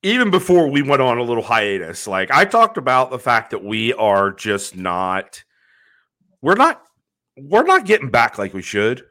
[0.05, 2.07] even before we went on a little hiatus.
[2.07, 5.43] Like I talked about the fact that we are just not,
[6.43, 6.83] we're not,
[7.39, 9.03] we're not getting back like we should.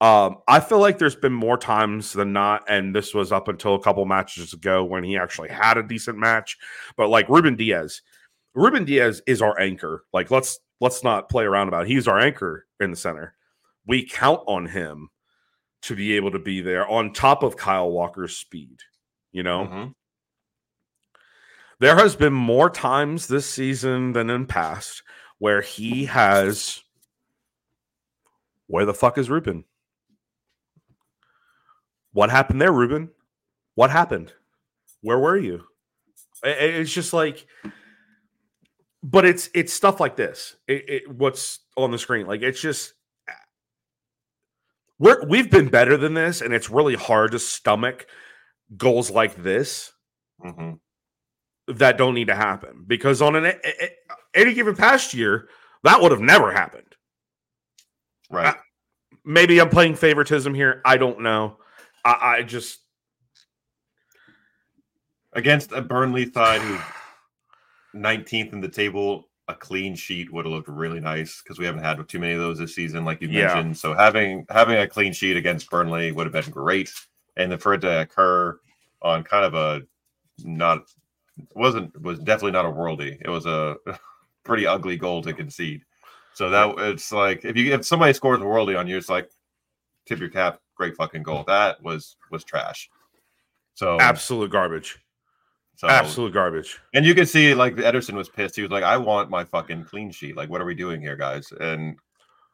[0.00, 3.74] Um, I feel like there's been more times than not, and this was up until
[3.74, 6.56] a couple matches ago when he actually had a decent match.
[6.96, 8.02] But like Ruben Dias,
[8.54, 10.04] Ruben Dias is our anchor.
[10.12, 11.84] Like let's let's not play around about.
[11.84, 11.88] It.
[11.88, 13.34] He's our anchor in the center.
[13.86, 15.08] We count on him
[15.82, 18.78] to be able to be there on top of Kyle Walker's speed.
[19.32, 19.94] You know, Mhm.
[21.78, 25.02] there has been more times this season than in past
[25.38, 26.82] where he has.
[28.68, 29.64] Where the fuck is Ruben?
[32.12, 33.10] What happened there, Ruben?
[33.74, 34.32] What happened?
[35.02, 35.66] Where were you?
[36.42, 37.46] It's just like,
[39.02, 40.56] but it's it's stuff like this.
[40.66, 42.26] It, it, what's on the screen?
[42.26, 42.94] Like it's just
[44.98, 48.06] we're we've been better than this, and it's really hard to stomach
[48.76, 49.92] goals like this
[50.44, 50.80] Mhm.
[51.68, 53.60] that don't need to happen because on an
[54.34, 55.48] any given past year
[55.82, 56.94] that would have never happened.
[58.30, 58.56] right.
[59.24, 60.80] Maybe I'm playing favoritism here.
[60.84, 61.58] I don't know.
[62.04, 62.80] I, I just
[65.32, 66.80] Against a Burnley side who's
[67.94, 71.82] 19th in the table, a clean sheet would have looked really nice because we haven't
[71.84, 73.54] had too many of those this season, like you Yeah.
[73.54, 73.76] mentioned.
[73.78, 76.92] So having having a clean sheet against Burnley would have been great,
[77.36, 78.58] and then for it to occur
[79.02, 79.82] on kind of a
[80.44, 80.82] not
[81.54, 83.18] wasn't was definitely not a worldy.
[83.20, 83.76] It was a
[84.44, 85.82] pretty ugly goal to concede.
[86.34, 89.30] So that it's like if you if somebody scores a worldy on you, it's like
[90.06, 91.44] tip your cap, great fucking goal.
[91.46, 92.90] That was was trash.
[93.74, 94.98] So absolute garbage.
[95.76, 96.78] so Absolute garbage.
[96.94, 98.56] and you can see like Ederson was pissed.
[98.56, 100.36] He was like, "I want my fucking clean sheet.
[100.36, 101.96] Like, what are we doing here, guys?" And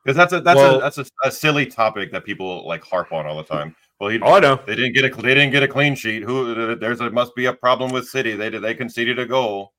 [0.05, 3.13] because that's a that's Well- a that's a, a silly topic that people like harp
[3.13, 3.75] on all the time.
[4.03, 4.57] Well, he, Oh, I know.
[4.67, 6.25] they didn't get a they didn't get a clean sheet.
[6.25, 8.35] Who there's a must be a problem with City.
[8.35, 9.75] They they conceded a goal.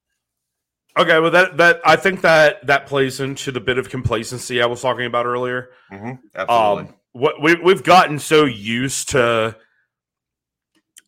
[0.97, 4.65] Okay, well that that I think that that plays into the bit of complacency I
[4.65, 5.71] was talking about earlier.
[5.91, 6.83] hmm Absolutely.
[6.83, 9.57] Um, what we we've gotten so used to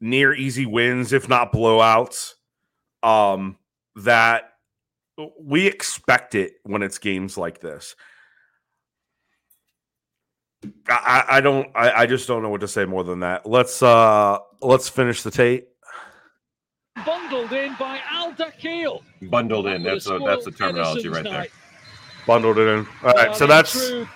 [0.01, 2.33] near easy wins, if not blowouts,
[3.01, 3.57] um,
[3.95, 4.51] that
[5.39, 7.95] we expect it when it's games like this.
[10.87, 13.45] I, I I don't I, I just don't know what to say more than that.
[13.45, 15.67] Let's uh let's finish the tape.
[17.05, 19.01] Bundled in by Al Dakhil.
[19.23, 19.83] Bundled in.
[19.83, 21.47] That's a, that's the terminology right there.
[22.25, 22.87] Bundled it in.
[23.03, 24.07] All right, so that's in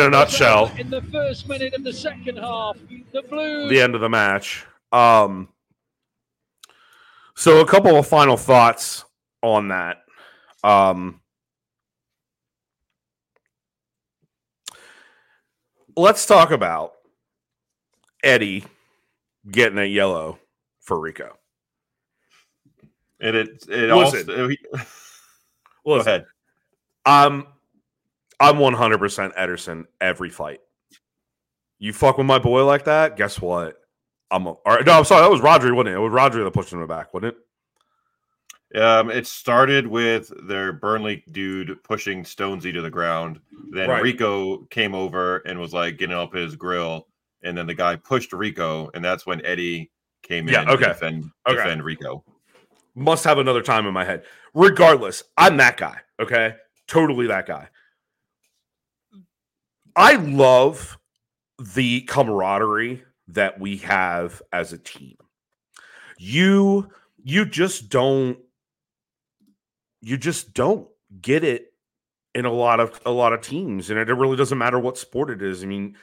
[0.00, 0.72] a nutshell.
[0.78, 2.76] In the first minute of the second half,
[3.12, 4.64] the Blues the end of the match.
[4.92, 5.48] Um,
[7.36, 9.04] so a couple of final thoughts
[9.42, 9.98] on that.
[10.64, 11.20] Um,
[15.98, 16.92] let's talk about
[18.22, 18.64] Eddie
[19.50, 20.38] getting a yellow
[20.80, 21.36] for Rico.
[23.20, 24.30] And it it Listen.
[24.30, 24.58] also he-
[25.84, 26.26] Listen, ahead.
[27.04, 27.46] I'm
[28.40, 30.60] I'm 100% Ederson every fight.
[31.80, 33.76] You fuck with my boy like that, guess what?
[34.30, 35.96] I'm a, or, no, I'm sorry, that was Rodri, wasn't it?
[35.96, 37.38] It was Rodri that pushed him back, wasn't it?
[38.74, 43.40] Um, it started with their Burnley dude pushing Stonesy to the ground.
[43.70, 44.02] Then Right.
[44.02, 47.06] Rico came over and was like getting up his grill,
[47.42, 49.90] and then the guy pushed Rico, and that's when Eddie
[50.22, 50.88] came in Yeah, to okay.
[50.88, 51.56] defend Okay.
[51.56, 52.24] defend Rico.
[52.94, 54.24] Must have another time in my head.
[54.54, 56.00] Regardless, I'm that guy.
[56.20, 56.56] Okay.
[56.86, 57.68] Totally that guy.
[59.96, 60.98] I love
[61.58, 65.16] the camaraderie that we have as a team.
[66.18, 66.90] You
[67.22, 68.38] you just don't
[70.00, 70.88] you just don't
[71.20, 71.72] get it
[72.34, 75.30] in a lot of a lot of teams and it really doesn't matter what sport
[75.30, 75.62] it is.
[75.62, 75.96] I mean,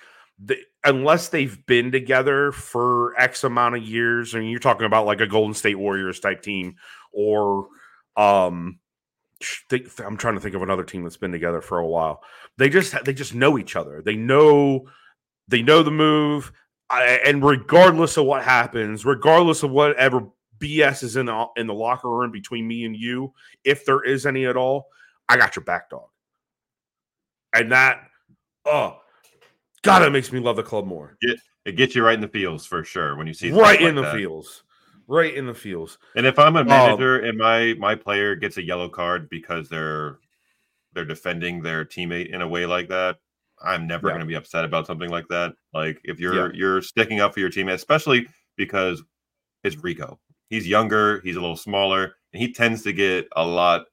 [0.44, 5.22] the, unless they've been together for X amount of years, mean, you're talking about like
[5.22, 6.76] a Golden State Warriors type team,
[7.14, 7.68] or
[8.18, 8.80] um,
[10.04, 12.22] I'm trying to think of another team that's been together for a while.
[12.58, 14.02] They just they just know each other.
[14.02, 14.90] They know
[15.48, 16.52] they know the move,
[16.90, 20.28] and regardless of what happens, regardless of whatever
[20.60, 23.34] BS is in the in the locker room between me and you,
[23.64, 24.88] if there is any at all,
[25.30, 26.08] I got your back, dog.
[27.54, 28.02] And that,
[28.66, 29.00] oh,
[29.82, 31.18] God, it makes me love the club more.
[31.66, 33.96] It gets you right in the feels for sure when you see Right like in
[33.96, 34.14] the that.
[34.14, 34.64] feels.
[35.08, 35.98] Right in the feels.
[36.16, 39.70] And if I'm a Um, manager and my my player gets a yellow card because
[39.70, 40.20] they're
[40.94, 43.18] they're defending their teammate in a way like that,
[43.62, 44.14] I'm never Yeah.
[44.14, 45.54] going to be upset about something like that.
[45.74, 46.58] Like if you're Yeah.
[46.58, 48.28] you're sticking up for your teammate, especially
[48.58, 49.04] because
[49.64, 50.20] it's Rico.
[50.50, 53.86] He's younger, he's a little smaller, and he tends to get a lot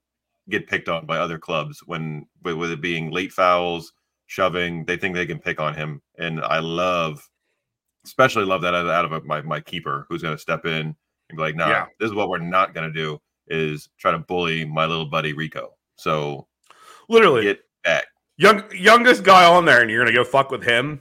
[0.49, 3.93] get picked on by other clubs when with, with it being late fouls,
[4.27, 4.85] shoving.
[4.85, 7.27] They think they can pick on him, and I love,
[8.05, 10.95] especially love that out of, my my keeper who's going to step in
[11.31, 11.87] and be like, "Nah, Yeah.
[12.01, 15.33] this is what we're not going to do is try to bully my little buddy
[15.33, 16.47] Rico." So
[17.09, 18.07] Literally, get back.
[18.37, 21.01] young youngest guy on there, and you're gonna go fuck with him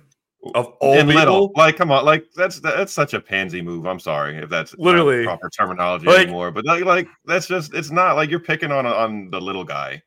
[0.56, 1.20] of all and people.
[1.20, 3.86] little, like, come on, like that's that's such a pansy move.
[3.86, 5.24] I'm sorry if that's Literally.
[5.24, 8.86] proper terminology Like- anymore, but like, like that's just it's not like you're picking on
[8.86, 10.02] on the little guy.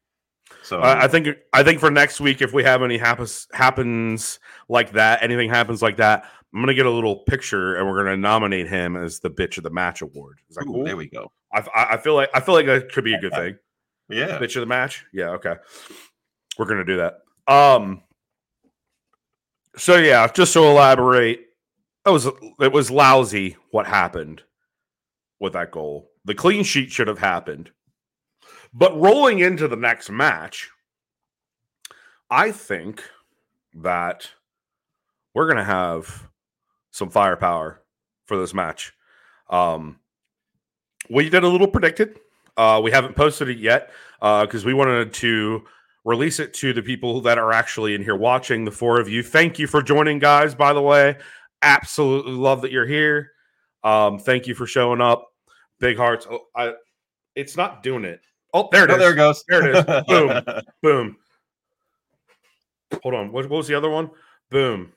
[0.63, 4.41] So I I think I think for next week, if we have any happens happens
[4.69, 6.25] like that, anything happens like that,
[6.55, 9.63] I'm gonna get a little picture and we're gonna nominate him as the bitch of
[9.65, 10.41] the match award.
[10.49, 10.85] Is that ooh, cool?
[10.85, 11.31] there we go.
[11.53, 11.63] I
[11.93, 13.57] I feel like I feel like that could be a good thing.
[14.09, 15.05] Yeah, Bitch of the match.
[15.13, 15.31] Yeah.
[15.31, 15.55] Okay.
[16.59, 17.21] We're gonna do that.
[17.47, 18.03] Um.
[19.77, 21.49] So yeah, just to elaborate,
[22.07, 22.27] it was
[22.61, 24.43] it was lousy what happened
[25.41, 26.11] with that goal.
[26.25, 27.71] The clean sheet should have happened,
[28.73, 30.71] but rolling into the next match,
[32.31, 33.03] I think
[33.75, 34.31] that
[35.35, 36.29] we're gonna have
[36.93, 37.83] some firepower
[38.27, 38.93] for this match.
[39.51, 39.99] Um,
[41.11, 42.21] we did a little predicted.
[42.57, 45.65] Uh, we haven't posted it yet because we wanted to
[46.05, 48.65] release it to the people that are actually in here watching.
[48.65, 50.55] The four of you, thank you for joining, guys.
[50.55, 51.17] By the way,
[51.63, 53.31] absolutely love that you're here.
[53.83, 55.27] Um, thank you for showing up.
[55.81, 56.27] Big hearts.
[56.31, 56.75] Oh, I,
[57.35, 58.21] it's not doing it.
[58.53, 59.01] Oh, there it Oh, is.
[59.01, 59.45] there it goes.
[59.49, 60.05] There it is.
[60.09, 60.43] Boom.
[60.83, 61.17] Boom.
[63.03, 63.33] Hold on.
[63.33, 64.11] What, what was the other one?
[64.51, 64.93] Boom.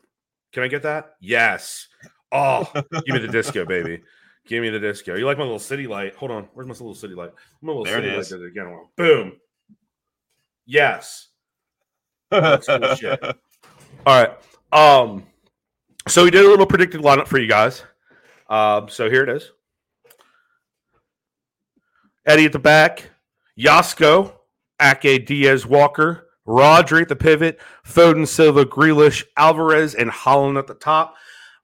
[0.54, 1.14] Can I get that?
[1.20, 1.88] Yes.
[2.32, 4.02] Oh, give me the disco, baby.
[4.46, 5.16] Give me the disco.
[5.16, 6.16] You like my little city light?
[6.16, 6.48] Hold on.
[6.54, 7.32] Where's my little city light?
[7.62, 8.30] My little There it city light is.
[8.30, 8.86] did it again.
[8.96, 9.34] Boom.
[10.68, 11.30] Yes.
[12.32, 13.24] That's cool shit.
[13.24, 13.36] All
[14.06, 14.32] right.
[14.72, 15.26] Um,
[16.08, 17.84] so we did a little predicted lineup for you guys.
[18.50, 19.52] Um, so here it is.
[22.26, 23.10] Eddie at the back,
[23.58, 24.34] Joško,
[24.82, 30.74] Ake, Dias, Walker, Rodri at the pivot, Foden, Silva, Grealish, Alvarez, and Haaland at the
[30.74, 31.16] top.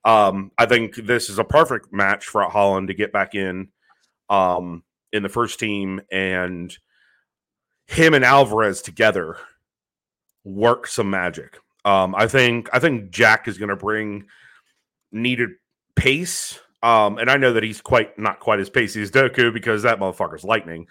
[0.06, 3.70] Um, I think this is a perfect match for Haaland to get back in
[4.30, 6.76] um, in the first team, and
[7.88, 9.38] him and Alvarez together
[10.44, 11.58] work some magic.
[11.86, 14.26] Um, I think I think Jack is going to bring
[15.12, 15.50] needed
[15.96, 16.60] pace.
[16.82, 20.00] Um, and I know that he's quite not quite as pacey as Doku because that
[20.00, 20.88] motherfucker's lightning.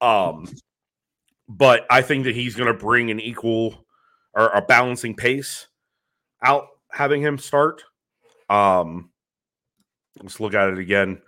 [0.00, 0.48] Um,
[1.48, 3.86] but I think that he's going to bring an equal
[4.34, 5.66] or a balancing pace
[6.42, 7.84] out having him start.
[8.48, 9.10] Um,
[10.22, 11.20] let's look at it again.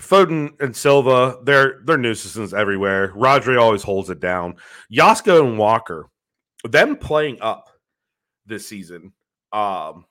[0.00, 3.12] Foden and Silva, they're they're nuisances everywhere.
[3.14, 4.56] Rodri always holds it down.
[4.92, 6.10] Joško and Walker,
[6.64, 7.70] them playing up
[8.44, 9.12] this season.
[9.52, 10.04] Um,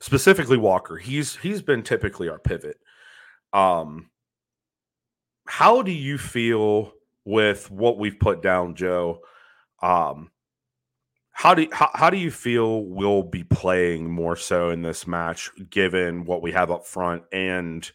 [0.00, 0.96] specifically Walker.
[0.96, 2.78] He's he's been typically our pivot.
[3.52, 4.10] Um,
[5.46, 6.92] how do you feel
[7.26, 9.20] with what we've put down, Joe?
[9.82, 10.30] Um,
[11.32, 15.50] how do how, how do you feel we'll be playing more so in this match,
[15.68, 17.90] given what we have up front and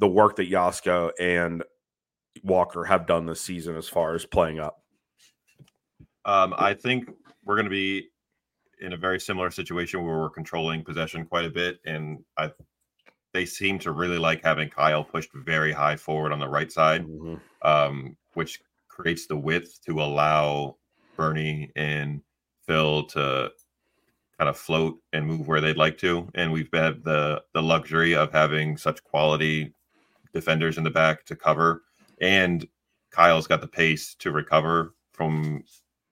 [0.00, 1.62] the work that Joško and
[2.42, 4.82] Walker have done this season as far as playing up?
[6.24, 7.10] Um, I think
[7.44, 8.08] we're going to be
[8.80, 12.50] in a very similar situation where we're controlling possession quite a bit, and I
[13.32, 17.06] they seem to really like having Kyle pushed very high forward on the right side,
[17.62, 20.76] um, which creates the width to allow
[21.16, 22.22] Bernie and
[22.66, 23.52] Phil to
[24.38, 26.28] kind of float and move where they'd like to.
[26.34, 29.74] And we've had the the luxury of having such quality
[30.32, 31.82] defenders in the back to cover,
[32.20, 32.66] and
[33.10, 35.64] Kyle's got the pace to recover from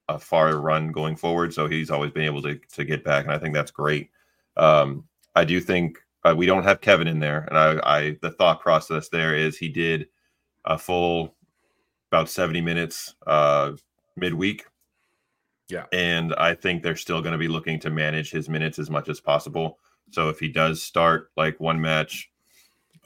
[0.08, 1.52] a far run going forward.
[1.54, 4.10] So he's always been able to to get back, and I think that's great.
[4.56, 5.04] Um,
[5.34, 8.60] I do think uh, we don't have Kevin in there, and I, I the thought
[8.60, 10.08] process there is he did
[10.64, 11.34] a full
[12.10, 13.72] about seventy minutes uh,
[14.16, 14.64] midweek.
[15.70, 15.84] Yeah.
[15.92, 19.10] and I think they're still going to be looking to manage his minutes as much
[19.10, 19.78] as possible.
[20.10, 22.30] So if he does start like one match,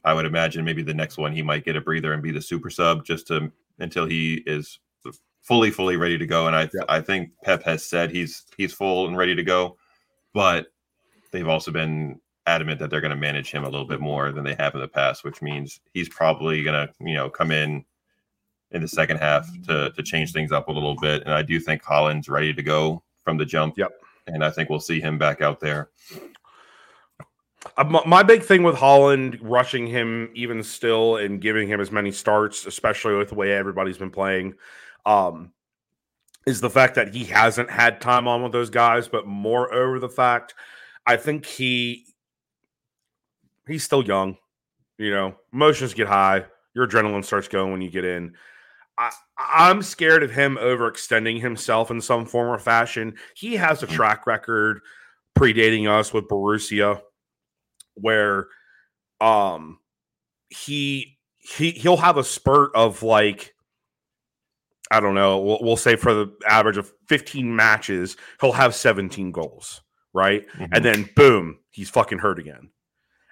[0.04, 2.42] I would imagine maybe the next one he might get a breather and be the
[2.42, 4.78] super sub just to until he is
[5.42, 6.82] fully fully ready to go and i Yeah.
[6.88, 9.76] i think pep has said he's he's full and ready to go
[10.32, 10.66] but
[11.32, 14.44] they've also been adamant that they're going to manage him a little bit more than
[14.44, 17.84] they have in the past which means he's probably going to you know come in
[18.70, 21.58] in the second half to to change things up a little bit and i do
[21.58, 23.90] think Haaland's ready to go from the jump Yep.
[24.28, 25.90] and i think we'll see him back out there
[27.88, 32.10] my, my big thing with Haaland rushing him even still and giving him as many
[32.10, 34.54] starts, especially with the way everybody's been playing,
[35.06, 35.52] um,
[36.46, 39.98] is the fact that he hasn't had time on with those guys, but more over
[39.98, 40.54] the fact
[41.06, 42.06] I think he
[43.66, 44.36] he's still young.
[44.98, 46.44] You know, emotions get high,
[46.74, 48.34] your adrenaline starts going when you get in.
[48.98, 53.14] I, I'm scared of him overextending himself in some form or fashion.
[53.34, 54.80] He has a track record
[55.36, 57.00] predating us with Borussia,
[57.94, 58.48] where
[59.20, 59.78] um
[60.48, 63.54] he he he'll have a spurt of like
[64.90, 69.32] I don't know, we'll, we'll say for the average of 15 matches, he'll have 17
[69.32, 69.80] goals,
[70.12, 70.46] right?
[70.58, 70.68] Mhm.
[70.72, 72.68] And then boom, he's fucking hurt again.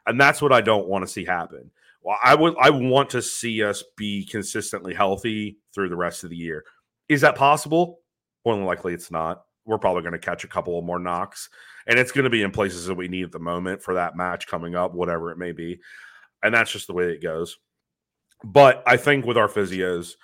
[0.06, 1.70] And that's what I don't want to see happen.
[2.02, 6.30] Well, I would I want to see us be consistently healthy through the rest of
[6.30, 6.64] the year.
[7.08, 8.00] Is that possible?
[8.46, 9.42] More than likely it's not.
[9.66, 11.50] We're probably going to catch a couple more knocks.
[11.86, 14.16] And it's going to be in places that we need at the moment for that
[14.16, 15.80] match coming up, whatever it may be.
[16.42, 17.58] And that's just the way it goes.
[18.44, 20.14] But I think with our physios,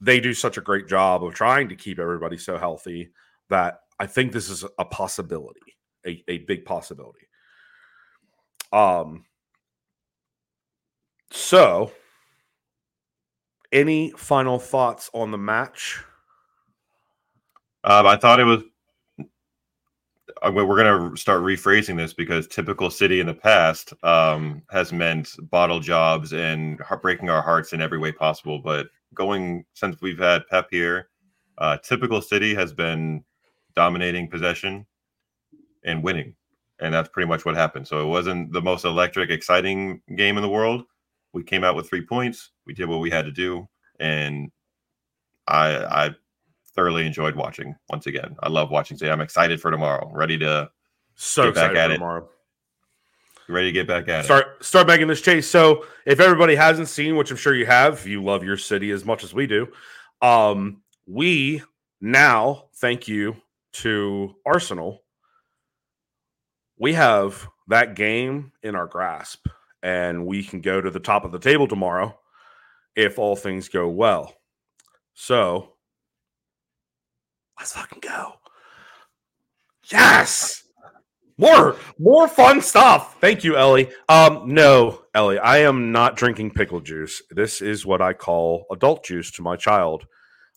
[0.00, 3.10] they do such a great job of trying to keep everybody so healthy
[3.50, 5.60] that I think this is a possibility,
[6.06, 7.28] a, a big possibility.
[8.72, 9.24] Um,
[11.30, 11.92] so,
[13.70, 16.02] any final thoughts on the match?
[17.84, 18.62] Um, I thought it was.
[20.42, 24.62] Uh, we- We're going to start rephrasing this because typical city in the past um,
[24.70, 28.58] has meant bottle jobs and breaking our hearts in every way possible.
[28.58, 31.08] But going since we've had Pep here,
[31.58, 33.24] uh, typical city has been
[33.74, 34.86] dominating possession
[35.84, 36.34] and winning,
[36.80, 37.86] and that's pretty much what happened.
[37.86, 40.84] So it wasn't the most electric, exciting game in the world.
[41.32, 42.50] We came out with three points.
[42.66, 43.68] We did what we had to do,
[44.00, 44.50] and
[45.48, 45.76] I,
[46.06, 46.10] I
[46.74, 48.36] thoroughly enjoyed watching once again.
[48.40, 49.10] I love watching today.
[49.10, 50.10] I'm excited for tomorrow.
[50.12, 50.70] Ready to
[51.14, 51.94] So Get back at it.
[51.94, 52.28] tomorrow.
[53.48, 54.24] ready to get back at it.
[54.24, 55.48] Start start making this chase.
[55.48, 59.04] So, if everybody hasn't seen, which I'm sure you have, you love your city as
[59.04, 59.68] much as we do.
[60.22, 61.62] Um, we
[62.00, 63.36] now thank you
[63.74, 65.02] to Arsenal.
[66.78, 69.46] We have that game in our grasp,
[69.82, 72.18] and we can go to the top of the table tomorrow
[72.96, 74.34] if all things go well.
[75.14, 75.71] So,
[77.62, 78.32] let's fucking go.
[79.92, 80.64] Yes.
[81.38, 83.20] More more fun stuff.
[83.20, 83.88] Thank you, Ellie.
[84.08, 87.22] Um, no, Ellie, I am not drinking pickle juice.
[87.30, 90.04] This is what I call adult juice to my child.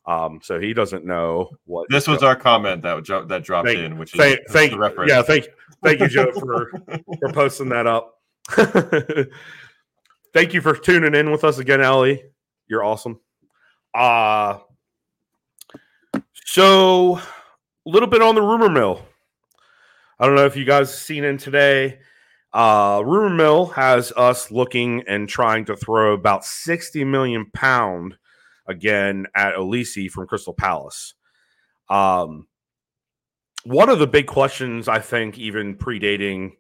[0.08, 3.80] Um, so he doesn't know what This was our comment that jo- that dropped Thank-
[3.80, 5.12] in, which is thank, thank the reference.
[5.12, 5.52] yeah, thank you.
[5.84, 6.72] thank you, Joe, for
[7.20, 8.16] for posting that up.
[10.34, 12.24] thank you for tuning in with us again, Ellie.
[12.68, 13.20] You're awesome.
[13.94, 14.58] Uh
[16.56, 17.22] so a
[17.86, 19.06] little bit on the rumor mill.
[20.18, 22.00] I don't know if you guys have seen in today.
[22.54, 28.16] Uh rumor mill has us looking and trying to throw about 60 million pound
[28.68, 31.14] again at Olise from Crystal Palace.
[31.90, 32.48] Um
[33.66, 36.52] one of the big questions I think even predating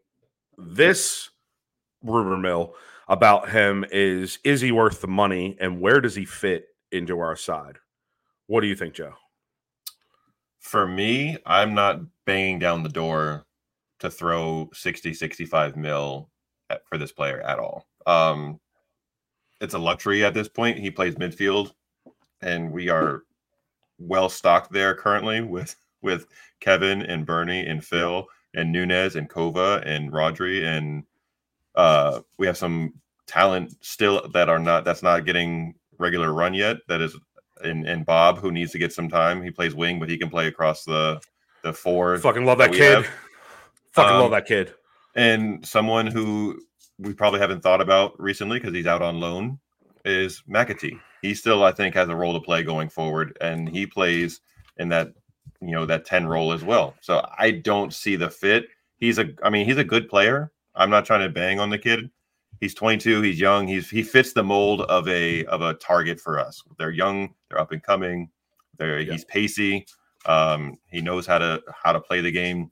[0.58, 1.30] this
[2.04, 2.76] rumor mill
[3.08, 7.38] about him is is he worth the money and where does he fit into our
[7.38, 7.78] side?
[8.48, 9.14] What do you think, Joe?
[10.66, 13.46] For me, I'm not banging down the door
[14.00, 16.32] to throw 60, 65 mil
[16.72, 17.86] at, for this player at all.
[18.08, 18.60] Um,
[19.62, 20.80] it's a luxury at this point.
[20.80, 21.74] He plays midfield,
[22.42, 23.26] and we are
[24.00, 26.26] well stocked there currently with with
[26.62, 31.04] Kevin and Bernie and Phil and Nunes and Kova and Rodri and
[31.76, 32.96] uh, we have some
[33.28, 36.78] talent still that are not that's not getting regular run yet.
[36.88, 37.16] That is
[37.66, 39.44] and and Bobb who needs to get some time.
[39.44, 41.22] He plays wing, but he can play across the
[41.64, 42.18] the four.
[42.18, 43.06] Fucking love that we kid.
[43.92, 44.74] Fucking Um, love that kid.
[45.16, 46.62] And someone who
[47.00, 49.60] we probably haven't thought about recently because he's out on loan
[50.04, 51.00] is McAtee.
[51.22, 54.42] He still, I think, has a role to play going forward, and he plays
[54.78, 55.14] in that
[55.62, 56.96] you know that 10 role as well.
[57.02, 58.68] So I don't see the fit.
[58.98, 60.52] He's a I mean, he's a good player.
[60.76, 62.10] I'm not trying to bang on the kid.
[62.62, 66.40] He's 22, he's young, he's he fits the mold of a of a target for
[66.40, 66.64] us.
[66.78, 68.30] They're young, they're up and coming,
[68.78, 69.14] they're Yeah.
[69.14, 69.86] he's pacey.
[70.26, 72.72] Um, he knows how to how to play the game,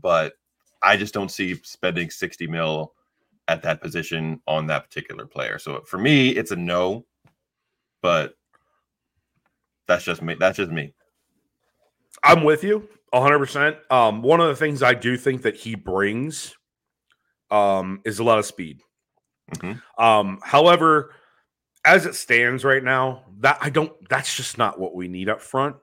[0.00, 0.34] but
[0.82, 2.94] I just don't see spending 60 mil
[3.48, 5.58] at that position on that particular player.
[5.58, 7.04] So for me, it's a no,
[8.02, 8.34] but
[9.86, 10.36] that's just me.
[10.38, 10.94] That's just me.
[12.22, 13.76] I'm with you 100%.
[13.90, 16.54] Um, one of the things I do think that he brings
[17.50, 18.80] um, is a lot of speed.
[19.54, 19.82] Mhm.
[19.98, 21.12] Um, however,
[21.90, 25.40] as it stands right now, that I don't that's just not what we need up
[25.40, 25.76] front.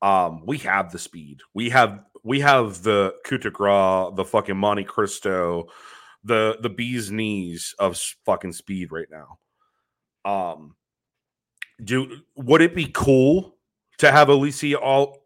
[0.00, 1.40] Um, we have the speed.
[1.54, 5.66] We have we have the coup de grace, the fucking Monte Cristo,
[6.24, 7.96] the the bee's knees of
[8.26, 9.38] fucking speed right now.
[10.24, 10.74] Um,
[11.82, 13.56] do would it be cool
[13.98, 15.18] to have Alicia all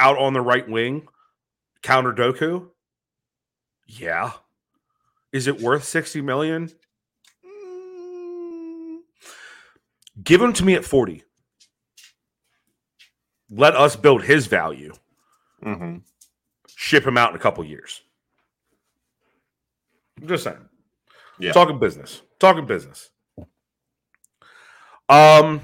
[0.00, 1.06] out on the right wing,
[1.82, 2.68] counter Doku?
[3.86, 4.32] Yeah.
[5.32, 6.70] Is it worth 60 million?
[7.44, 8.98] Mm.
[10.22, 11.24] Give him to me at 40.
[13.50, 14.92] Let us build his value.
[15.62, 15.96] hmm
[16.76, 18.02] Ship him out in a couple years.
[20.20, 20.68] I'm just saying.
[21.38, 21.52] Yeah.
[21.52, 22.22] Talking business.
[22.38, 23.10] Talking business.
[25.08, 25.60] Um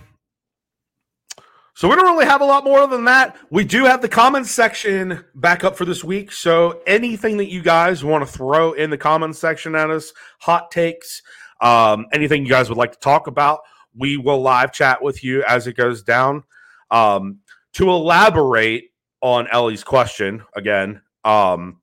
[1.81, 3.39] so we don't really have a lot more than that.
[3.49, 6.31] We do have the comments section back up for this week.
[6.31, 10.71] So anything that you guys want to throw in the comments section at us, hot
[10.71, 11.23] takes,
[11.63, 13.61] um, anything you guys would like to talk about,
[13.97, 16.45] we will live chat with you as it goes down.
[16.91, 17.41] Um,
[17.75, 21.81] to elaborate on Ellie's question again, um,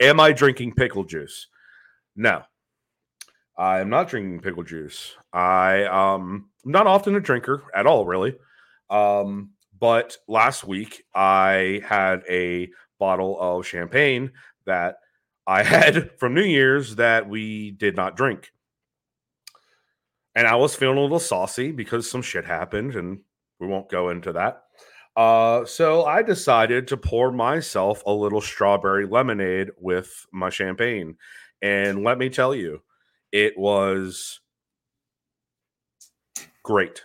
[0.00, 1.46] am I drinking pickle juice?
[2.16, 2.42] No.
[3.56, 5.14] I am not drinking pickle juice.
[5.32, 8.36] I um I'm not often a drinker at all, really.
[8.88, 14.32] Um, but last week I had a bottle of champagne
[14.66, 14.96] that
[15.46, 18.50] I had from New Year's that we did not drink.
[20.40, 23.18] And I was feeling a little saucy because some shit happened, and
[23.58, 24.62] we won't go into that.
[25.14, 31.18] Uh, so I decided to pour myself a little strawberry lemonade with my champagne.
[31.60, 32.80] And let me tell you,
[33.30, 34.40] it was
[36.62, 37.02] great.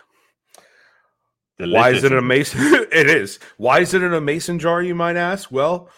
[1.58, 2.60] Why is it a mason?
[2.90, 3.38] it is.
[3.58, 5.52] Why is it in a mason jar, you might ask?
[5.52, 5.90] Well,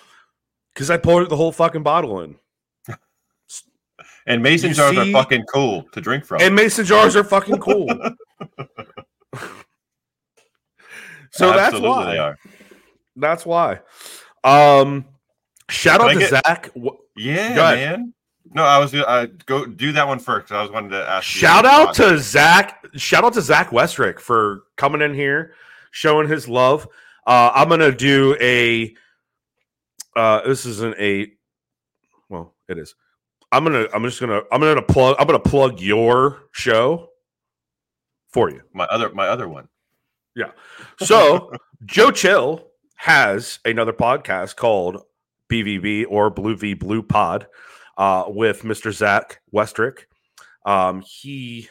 [0.74, 2.34] because I poured the whole fucking bottle in.
[4.28, 6.40] And mason You jars see- are fucking cool to drink from.
[6.42, 7.88] And mason jars are fucking cool.
[11.32, 12.12] so that's why.
[12.12, 12.38] they are.
[13.16, 13.80] That's why.
[14.44, 15.06] Um,
[15.70, 16.70] shout Can out I to get- Zach.
[17.16, 18.14] Yeah, man.
[18.54, 20.52] No, I was uh, go do that one first.
[20.52, 21.24] I was wanting to ask.
[21.24, 22.82] Shout out to Zach.
[22.94, 25.52] Shout out to Zach Westrick for coming in here,
[25.90, 26.86] showing his love.
[27.26, 28.94] Uh, I'm gonna do a.
[30.16, 31.30] Uh, this isn't a.
[32.30, 32.94] Well, it is.
[33.53, 33.86] I'm gonna.
[33.94, 34.42] I'm just gonna.
[34.53, 35.16] I'm gonna plug.
[35.18, 37.09] I'm gonna plug your show
[38.30, 38.61] for you.
[38.74, 39.68] my other my other one.
[40.36, 40.51] Yeah.
[40.99, 41.53] So
[41.84, 45.03] Joe Chill has another podcast called
[45.51, 47.46] BVB or Blue V Blue Pod
[47.96, 48.92] uh, with Mr.
[48.92, 50.01] Zach Westrick.
[50.66, 51.68] Um, he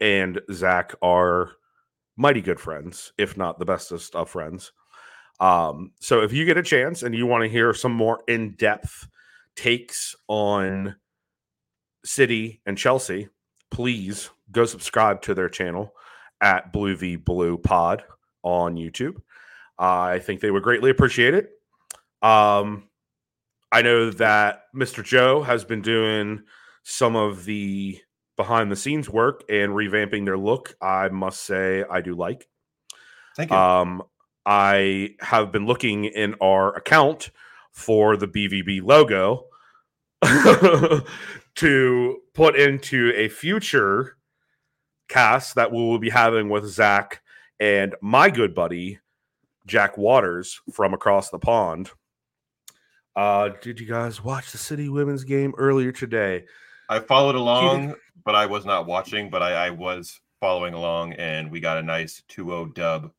[0.00, 1.52] and Zach are
[2.16, 4.72] mighty good friends, if not the bestest of friends.
[5.40, 8.54] Um, so if you get a chance and you want to hear some more in
[8.56, 9.08] depth
[9.58, 10.94] takes on
[12.04, 13.28] City and Chelsea,
[13.72, 15.92] please go subscribe to their channel
[16.40, 18.04] at Blue V Blue Pod
[18.44, 19.16] on YouTube.
[19.76, 21.50] I think they would greatly appreciate it.
[22.22, 22.84] Um,
[23.72, 25.02] I know that Mr.
[25.02, 26.44] Joe has been doing
[26.84, 28.00] some of the
[28.36, 30.76] behind the scenes work and revamping their look.
[30.80, 32.48] I must say, I do like.
[33.36, 33.56] Thank you.
[33.56, 34.04] Um,
[34.46, 37.30] I have been looking in our account
[37.78, 39.44] for the BVB logo
[41.54, 44.16] to put into a future
[45.08, 47.22] cast that we will be having with Zach
[47.60, 48.98] and my good buddy
[49.64, 51.90] Jack Waters from across the pond.
[53.14, 56.46] Uh, did you guys watch the City women's game earlier today?
[56.88, 59.30] I followed along, but I was not watching.
[59.30, 63.12] But I, I was following along, and we got a nice 2-0 dub.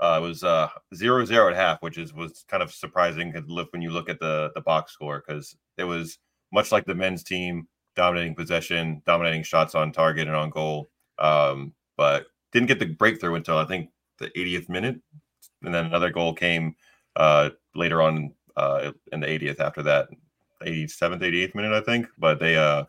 [0.00, 3.32] Uh, it was uh, 0-0 at half, which is was kind of surprising
[3.70, 6.18] when you look at the the box score because it was
[6.52, 10.90] much like the men's team dominating possession, dominating shots on target and on goal.
[11.18, 15.00] Um, but didn't get the breakthrough until I think the 80th minute,
[15.62, 16.74] and then another goal came
[17.16, 20.08] uh, later on uh, in the 80th after that.
[20.62, 22.06] 87th, 88th minute, I think.
[22.18, 22.84] But they uh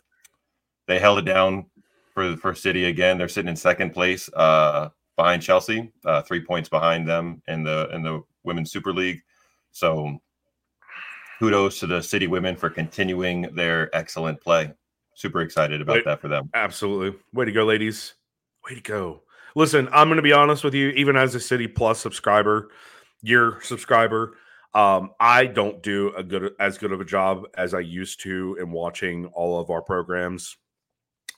[0.88, 1.66] they held it down
[2.14, 3.18] for for City again.
[3.18, 7.90] They're sitting in second place uh behind Chelsea, uh three points behind them in the
[7.94, 9.22] in the women's super league.
[9.72, 10.20] So
[11.42, 14.72] kudos to the City women for continuing their excellent play.
[15.16, 16.06] Super excited about Wait.
[16.06, 16.50] that for them.
[16.54, 17.20] Absolutely.
[17.34, 18.14] Way to go, ladies.
[18.70, 19.24] Way to go.
[19.56, 20.90] Listen, I'm going to be honest with you.
[20.90, 22.70] Even as a City Plus subscriber,
[23.22, 24.38] year subscriber,
[24.74, 28.58] um, I don't do a good as good of a job as I used to
[28.62, 30.58] in watching all of our programs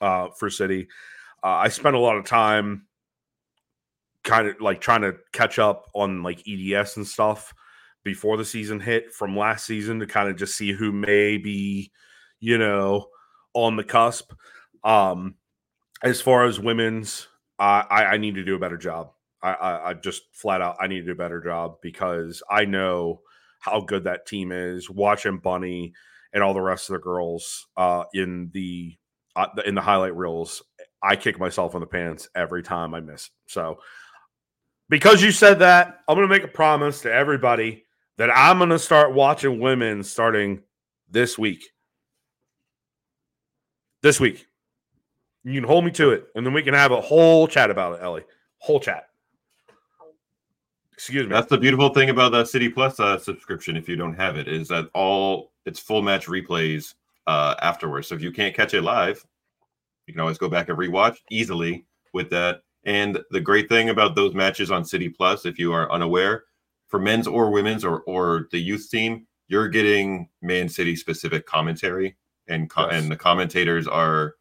[0.02, 0.88] uh, for City.
[1.44, 2.88] Uh, I spent a lot of time
[4.24, 7.54] kind of like trying to catch up on like EDS and stuff
[8.04, 11.92] before the season hit from last season to kind of just see who may be,
[12.40, 13.08] you know,
[13.54, 14.34] on the cusp.
[14.84, 15.36] Um,
[16.04, 17.28] as far as women's,
[17.60, 19.12] I, I, need to do a better job.
[19.42, 22.66] I, I, I just flat out I need to do a better job because I
[22.66, 23.22] know
[23.60, 24.90] how good that team is.
[24.90, 25.94] Watching Bunny
[26.34, 28.98] and all the rest of the girls uh, in the
[29.36, 30.62] uh, in the highlight reels,
[31.02, 33.30] I kick myself in the pants every time I miss.
[33.48, 33.80] So
[34.90, 37.86] because you said that, I'm going to make a promise to everybody
[38.18, 40.62] that I'm going to start watching women starting
[41.10, 41.64] this week.
[44.02, 44.48] This week.
[45.44, 48.00] You can hold me to it, and then we can have a whole chat about
[48.00, 48.24] it, Ellie.
[48.60, 49.10] Whole chat.
[50.94, 51.34] Excuse me.
[51.34, 53.76] That's the beautiful thing about the City Plus uh, subscription.
[53.76, 56.94] If you don't have it, is that all it's full match replays
[57.28, 58.08] uh, afterwards.
[58.08, 59.26] So if you can't catch it live,
[60.08, 62.62] you can always go back and rewatch easily with that.
[62.86, 66.44] And the great thing about those matches on City Plus, if you are unaware,
[66.88, 72.16] for men's or women's or or the youth team, you're getting Man City specific commentary,
[72.48, 73.02] and co- Yes.
[73.04, 74.36] and the commentators are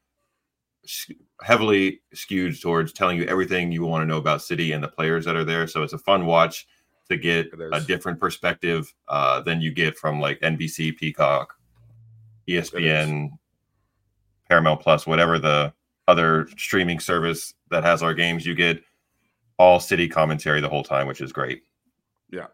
[1.43, 5.25] heavily skewed towards telling you everything you want to know about City and the players
[5.25, 5.67] that are there.
[5.67, 6.67] So it's a fun watch
[7.09, 11.57] to get a different perspective uh, than you get from like NBC, Peacock,
[12.49, 13.31] ESPN,
[14.49, 15.73] Paramount Plus, whatever the
[16.09, 18.47] other streaming service that has our games.
[18.47, 18.83] You get
[19.59, 21.63] all City commentary the whole time, which is great.
[22.31, 22.47] Yeah,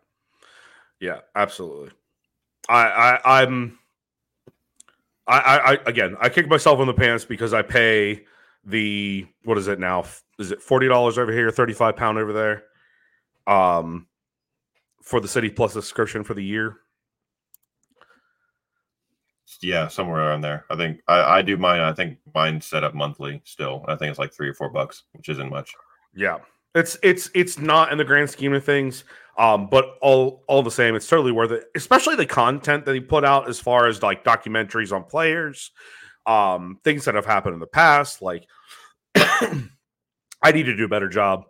[1.00, 1.90] Yeah, absolutely.
[2.68, 3.78] I, I I'm
[5.26, 8.24] I, I I again I kick myself in the pants because I pay
[8.64, 10.04] the what is it now?
[10.38, 12.64] Is it forty dollars over here, thirty five pound over there?
[13.46, 14.06] Um
[15.02, 16.78] for the City Plus subscription for the year.
[19.60, 20.64] Yeah, somewhere around there.
[20.70, 21.80] I think I, I do mine.
[21.80, 23.84] I think mine set up monthly still.
[23.88, 25.74] I think it's like three or four bucks, which isn't much.
[26.14, 26.38] Yeah.
[26.74, 29.04] It's it's it's not in the grand scheme of things.
[29.38, 33.00] Um, but all all the same, it's totally worth it, especially the content that he
[33.00, 35.70] put out as far as like documentaries on players,
[36.26, 38.20] um, things that have happened in the past.
[38.20, 38.46] Like
[39.14, 41.44] I need to do a better job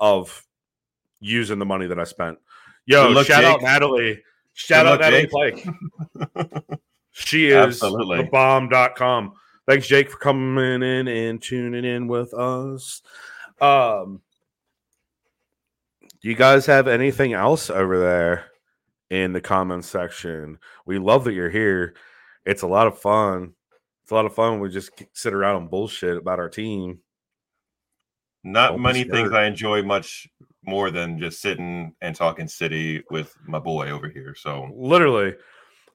[0.00, 0.44] of
[1.20, 2.38] using the money that I spent.
[2.86, 4.22] Yo, shout out Natalie.
[4.54, 5.64] Shout Good out luck, Natalie Jake.
[6.34, 6.80] Blake.
[7.16, 8.18] She is Absolutely.
[8.18, 9.34] the bomb.com.
[9.68, 13.02] Thanks, Jake, for coming in and tuning in with us.
[13.60, 14.20] Um,
[16.20, 18.46] do you guys have anything else over there
[19.10, 20.58] in the comments section?
[20.86, 21.94] We love that you're here.
[22.44, 23.54] It's a lot of fun.
[24.02, 24.58] It's a lot of fun.
[24.58, 26.98] We just sit around and bullshit about our team.
[28.42, 29.32] Not Don't many things.
[29.32, 30.26] I enjoy much
[30.64, 34.34] more than just sitting and talking city with my boy over here.
[34.34, 35.34] So Literally,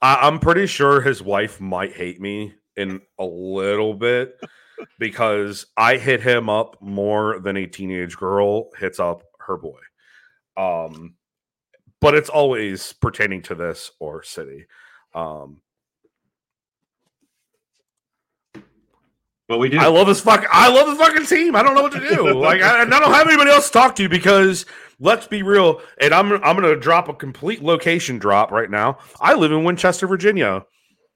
[0.01, 4.39] I, I'm pretty sure his wife might hate me in a little bit
[4.97, 9.79] because I hit him up more than a teenage girl hits up her boy.
[10.57, 11.15] Um,
[12.01, 14.65] but it's always pertaining to this or city.
[15.13, 15.61] Um,
[19.47, 19.79] but we do.
[19.79, 20.45] I love this fuck.
[20.51, 21.55] I love this fucking team.
[21.55, 22.33] I don't know what to do.
[22.39, 24.65] like, I, I don't have anybody else to talk to because
[24.99, 25.81] let's be real.
[26.01, 28.97] And I'm I'm going to drop a complete location drop right now.
[29.19, 30.65] I live in Winchester, Virginia.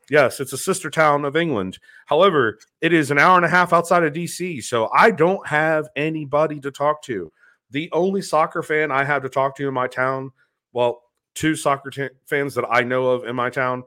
[0.10, 1.80] Yes, it's a sister town of England.
[2.08, 5.88] However, it is an hour and a half outside of DC, so I don't have
[5.96, 7.32] anybody to talk to.
[7.72, 10.32] The only soccer fan I have to talk to in my town,
[10.74, 11.04] well,
[11.36, 13.84] two soccer t- fans that I know of in my town,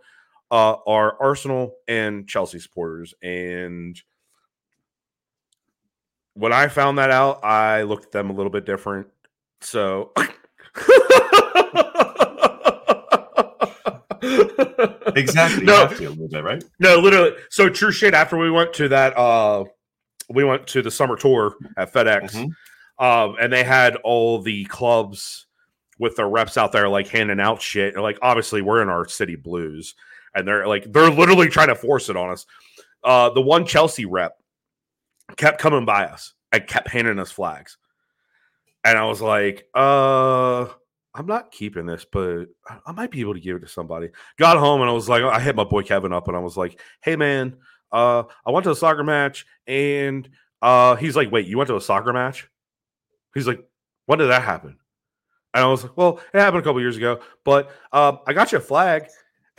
[0.50, 4.00] uh, are Arsenal and Chelsea supporters, and
[6.36, 9.08] when I found that out, I looked at them a little bit different.
[9.60, 10.12] So
[15.16, 15.64] exactly.
[15.64, 16.62] No, a little bit, right?
[16.78, 17.32] no, literally.
[17.50, 18.14] So true shit.
[18.14, 19.64] After we went to that, uh,
[20.28, 22.50] we went to the summer tour at FedEx, Mhm.
[23.04, 25.46] um, and they had all the clubs
[25.98, 27.94] with their reps out there, like handing out shit.
[27.94, 29.94] And, like, obviously, we're in our city blues,
[30.34, 32.44] and they're like, they're literally trying to force it on us.
[33.02, 34.36] Uh, the one Chelsea rep
[35.36, 37.78] kept coming by us and kept handing us flags,
[38.86, 40.66] and I was like, uh.
[41.18, 42.44] I'm not keeping this, but
[42.86, 44.10] I- might be able to give it to somebody.
[44.36, 46.58] Got home and I was like, I hit my boy Kevin up and I was
[46.58, 47.56] like, hey man,
[47.90, 50.28] uh, I went to a soccer match and
[50.60, 52.46] uh he's like, Wait, you went to a soccer match?
[53.32, 53.64] He's like,
[54.04, 54.76] When did that happen?
[55.54, 58.52] And I was like, Well, it happened a couple years ago, but um I got
[58.52, 59.06] you a flag.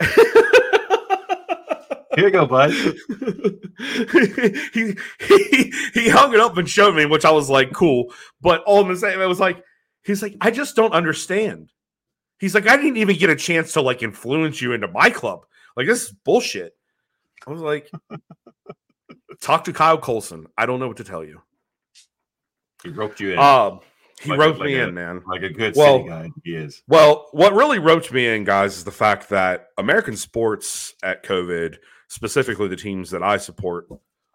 [2.18, 2.72] Here you go, bud.
[4.72, 8.12] he, he he hung it up and showed me, which I was like, cool.
[8.40, 9.62] But all in the same, it was like,
[10.04, 11.70] he's like, I just don't understand.
[12.40, 15.44] He's like, I didn't even get a chance to like influence you into my club.
[15.76, 16.74] Like this is bullshit.
[17.46, 17.90] I was like,
[19.40, 20.46] talk to Kyle Colson.
[20.56, 21.40] I don't know what to tell you.
[22.82, 23.80] He roped you in Um,
[24.20, 25.22] he Like roped like me a- in, man.
[25.26, 26.30] like a good well- city guy.
[26.44, 26.82] He is.
[26.88, 31.76] Well, what really roped me in, guys, is the fact that American sports at COVID,
[32.08, 33.86] specifically the teams that I support,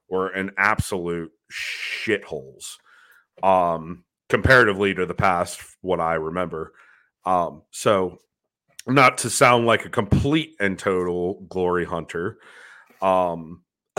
[0.09, 2.77] were in absolute shitholes.
[3.41, 6.73] Um, comparatively to the past, what I remember.
[7.25, 8.19] Um, so
[8.87, 12.37] not to sound like a complete and total glory hunter.
[13.01, 13.63] Um,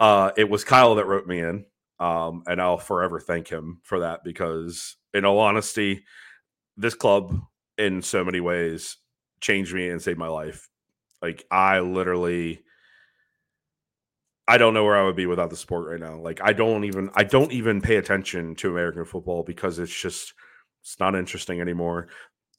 [0.00, 1.64] uh, it was Kyle that wrote me in.
[1.98, 6.04] Um, and I'll forever thank him for that because in all honesty,
[6.78, 7.38] this club
[7.76, 8.96] in so many ways
[9.42, 10.69] changed me and saved my life.
[11.22, 12.62] Like I literally
[14.50, 16.18] I don't know where I would be without the sport right now.
[16.18, 20.34] Like I don't even I don't even pay attention to American football because it's just
[20.82, 22.08] it's not interesting anymore.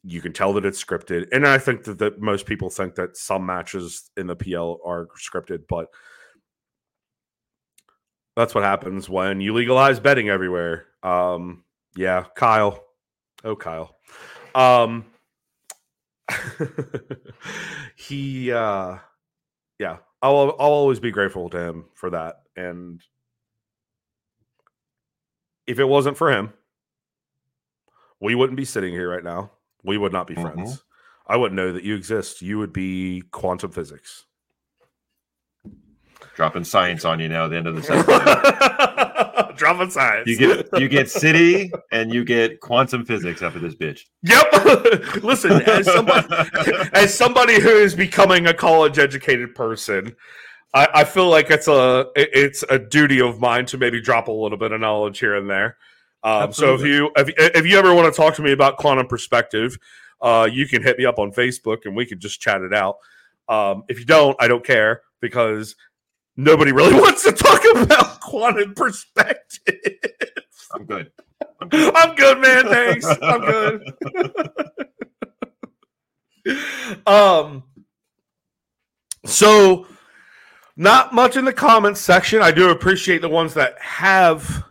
[0.01, 1.27] You can tell that it's scripted.
[1.33, 5.07] And I think that, that most people think that some matches in the PL are
[5.19, 5.87] scripted, but
[8.37, 10.85] that's what happens when you legalize betting everywhere.
[11.03, 11.65] Um
[11.97, 12.85] yeah, Kyle.
[13.43, 13.97] Oh, Kyle.
[14.55, 15.10] Um
[17.95, 18.97] he uh
[19.79, 23.01] yeah I'll I'll always be grateful to him for that and
[25.67, 26.53] if it wasn't for him
[28.19, 29.51] we wouldn't be sitting here right now
[29.83, 30.41] we would not be Mhm.
[30.53, 30.83] friends
[31.27, 34.25] i wouldn't know that you exist you would be quantum physics
[36.35, 37.45] Dropping science on you now.
[37.45, 39.10] At the end of this episode,
[39.61, 44.05] dropping science you get you get city and you get quantum physics after this bitch.
[44.23, 45.23] Yep.
[45.23, 46.27] Listen, as somebody
[46.93, 50.15] as somebody who is becoming a college educated person,
[50.73, 54.31] I, I feel like it's a it's a duty of mine to maybe drop a
[54.31, 55.77] little bit of knowledge here and there.
[56.23, 59.05] Um, so if you if, if you ever want to talk to me about quantum
[59.05, 59.77] perspective,
[60.21, 62.95] uh, you can hit me up on Facebook and we can just chat it out.
[63.47, 65.75] Um, if you don't, I don't care because
[66.35, 69.75] nobody really wants to talk about quantum perspective.
[70.73, 71.11] I'm good.
[71.59, 71.95] I'm good.
[71.95, 72.65] I'm good, man.
[72.67, 73.05] Thanks.
[73.21, 73.93] I'm good.
[77.07, 77.63] um
[79.25, 79.85] so
[80.75, 82.41] not much in the comments section.
[82.41, 84.63] I do appreciate the ones that have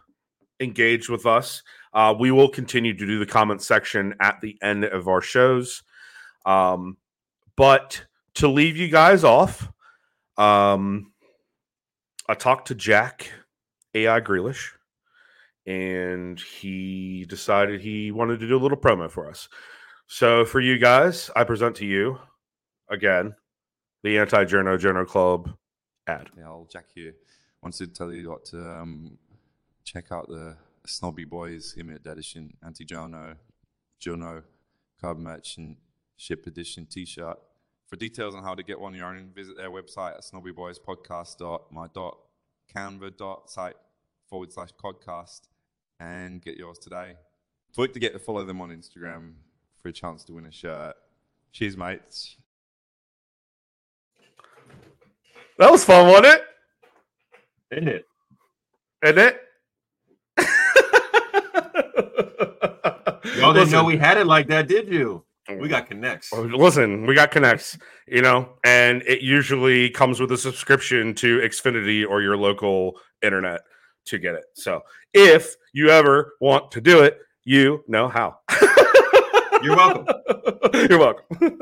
[0.59, 1.63] engaged with us.
[1.93, 5.83] Uh, we will continue to do the comment section at the end of our shows.
[6.47, 6.97] Um,
[7.57, 9.71] but to leave you guys off,
[10.37, 11.13] um,
[12.29, 13.31] I talked to Jack
[13.95, 14.71] AI Grealish
[15.67, 19.49] and he decided he wanted to do a little promo for us.
[20.07, 22.19] So for you guys, I present to you
[22.89, 23.35] again
[24.03, 25.51] the anti Journo Journo Club
[26.07, 26.31] ad.
[26.37, 27.15] Yeah, old Jack here.
[27.63, 29.19] wants to tell you what to um,
[29.85, 33.37] check out the Snobby Boys limited edition anti Jono
[34.03, 34.43] Jono
[34.99, 35.77] Club merch and
[36.17, 37.39] ship edition T-shirt.
[37.87, 40.25] For details on how to get one of your own, visit their website at
[42.75, 43.77] snobbyboyspodcast.my.canva.site
[44.29, 45.43] forward slash podcast
[45.99, 47.15] and get yours today.
[47.75, 49.35] Click to get to follow them on Instagram
[49.81, 50.95] for a chance to win a shirt.
[51.53, 52.37] Cheers, mates.
[55.59, 56.43] That was fun, wasn't it?
[57.73, 58.05] Isn't it?
[59.05, 59.41] Isn't it?
[63.37, 65.25] Y'all didn't know we had it like that, did you?
[65.59, 66.33] We got connects.
[66.33, 72.07] Listen, we got connects, you know, and it usually comes with a subscription to Xfinity
[72.09, 73.63] or your local internet
[74.07, 74.45] to get it.
[74.55, 74.83] So
[75.13, 78.39] if you ever want to do it, you know how.
[79.63, 80.07] You're welcome.
[80.89, 81.27] You're welcome.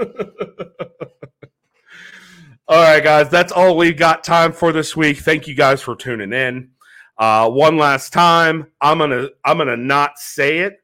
[2.68, 5.18] all right, guys, that's all we've got time for this week.
[5.18, 6.70] Thank you guys for tuning in.
[7.16, 10.76] Uh, one last time, I'm gonna I'm gonna not say it.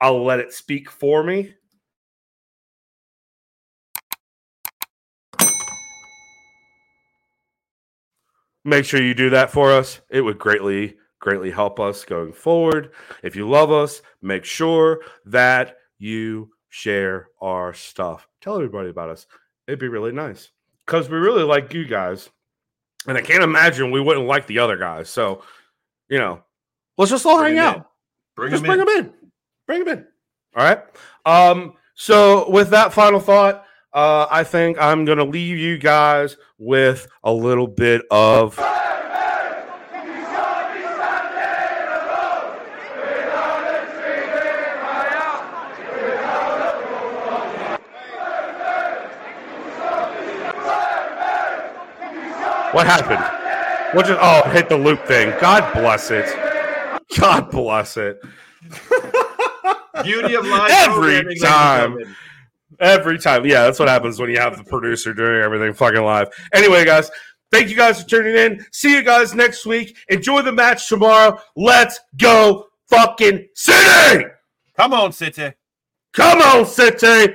[0.00, 1.54] I'll let it speak for me.
[8.64, 10.00] Make sure you do that for us.
[10.10, 12.92] It would greatly, greatly help us going forward.
[13.22, 18.26] If you love us, make sure that you share our stuff.
[18.40, 19.26] Tell everybody about us.
[19.66, 20.50] It'd be really nice
[20.86, 22.30] because we really like you guys.
[23.06, 25.08] And I can't imagine we wouldn't like the other guys.
[25.10, 25.42] So,
[26.08, 26.42] you know,
[26.98, 27.76] let's just all Bring hang out.
[27.76, 27.84] in.
[28.36, 28.86] Bring Just them bring in.
[28.86, 29.14] them in.
[29.66, 30.06] Bring them in.
[30.56, 30.82] All right.
[31.26, 33.64] Um, so with that final thought,
[33.94, 38.58] uh, I think I'm gonna leave you guys with a little bit of
[52.72, 53.20] What happened?
[53.94, 55.34] What just oh hit the loop thing.
[55.38, 56.26] God bless it.
[57.18, 58.18] God bless it.
[60.02, 61.98] Beauty of live Every time.
[62.80, 63.44] Every time.
[63.46, 66.28] Yeah, that's what happens when you have the producer doing everything fucking live.
[66.52, 67.10] Anyway, guys,
[67.50, 68.66] thank you guys for tuning in.
[68.72, 69.96] See you guys next week.
[70.08, 71.38] Enjoy the match tomorrow.
[71.56, 74.24] Let's go fucking City!
[74.76, 75.52] Come on, City.
[76.12, 77.34] Come on, City!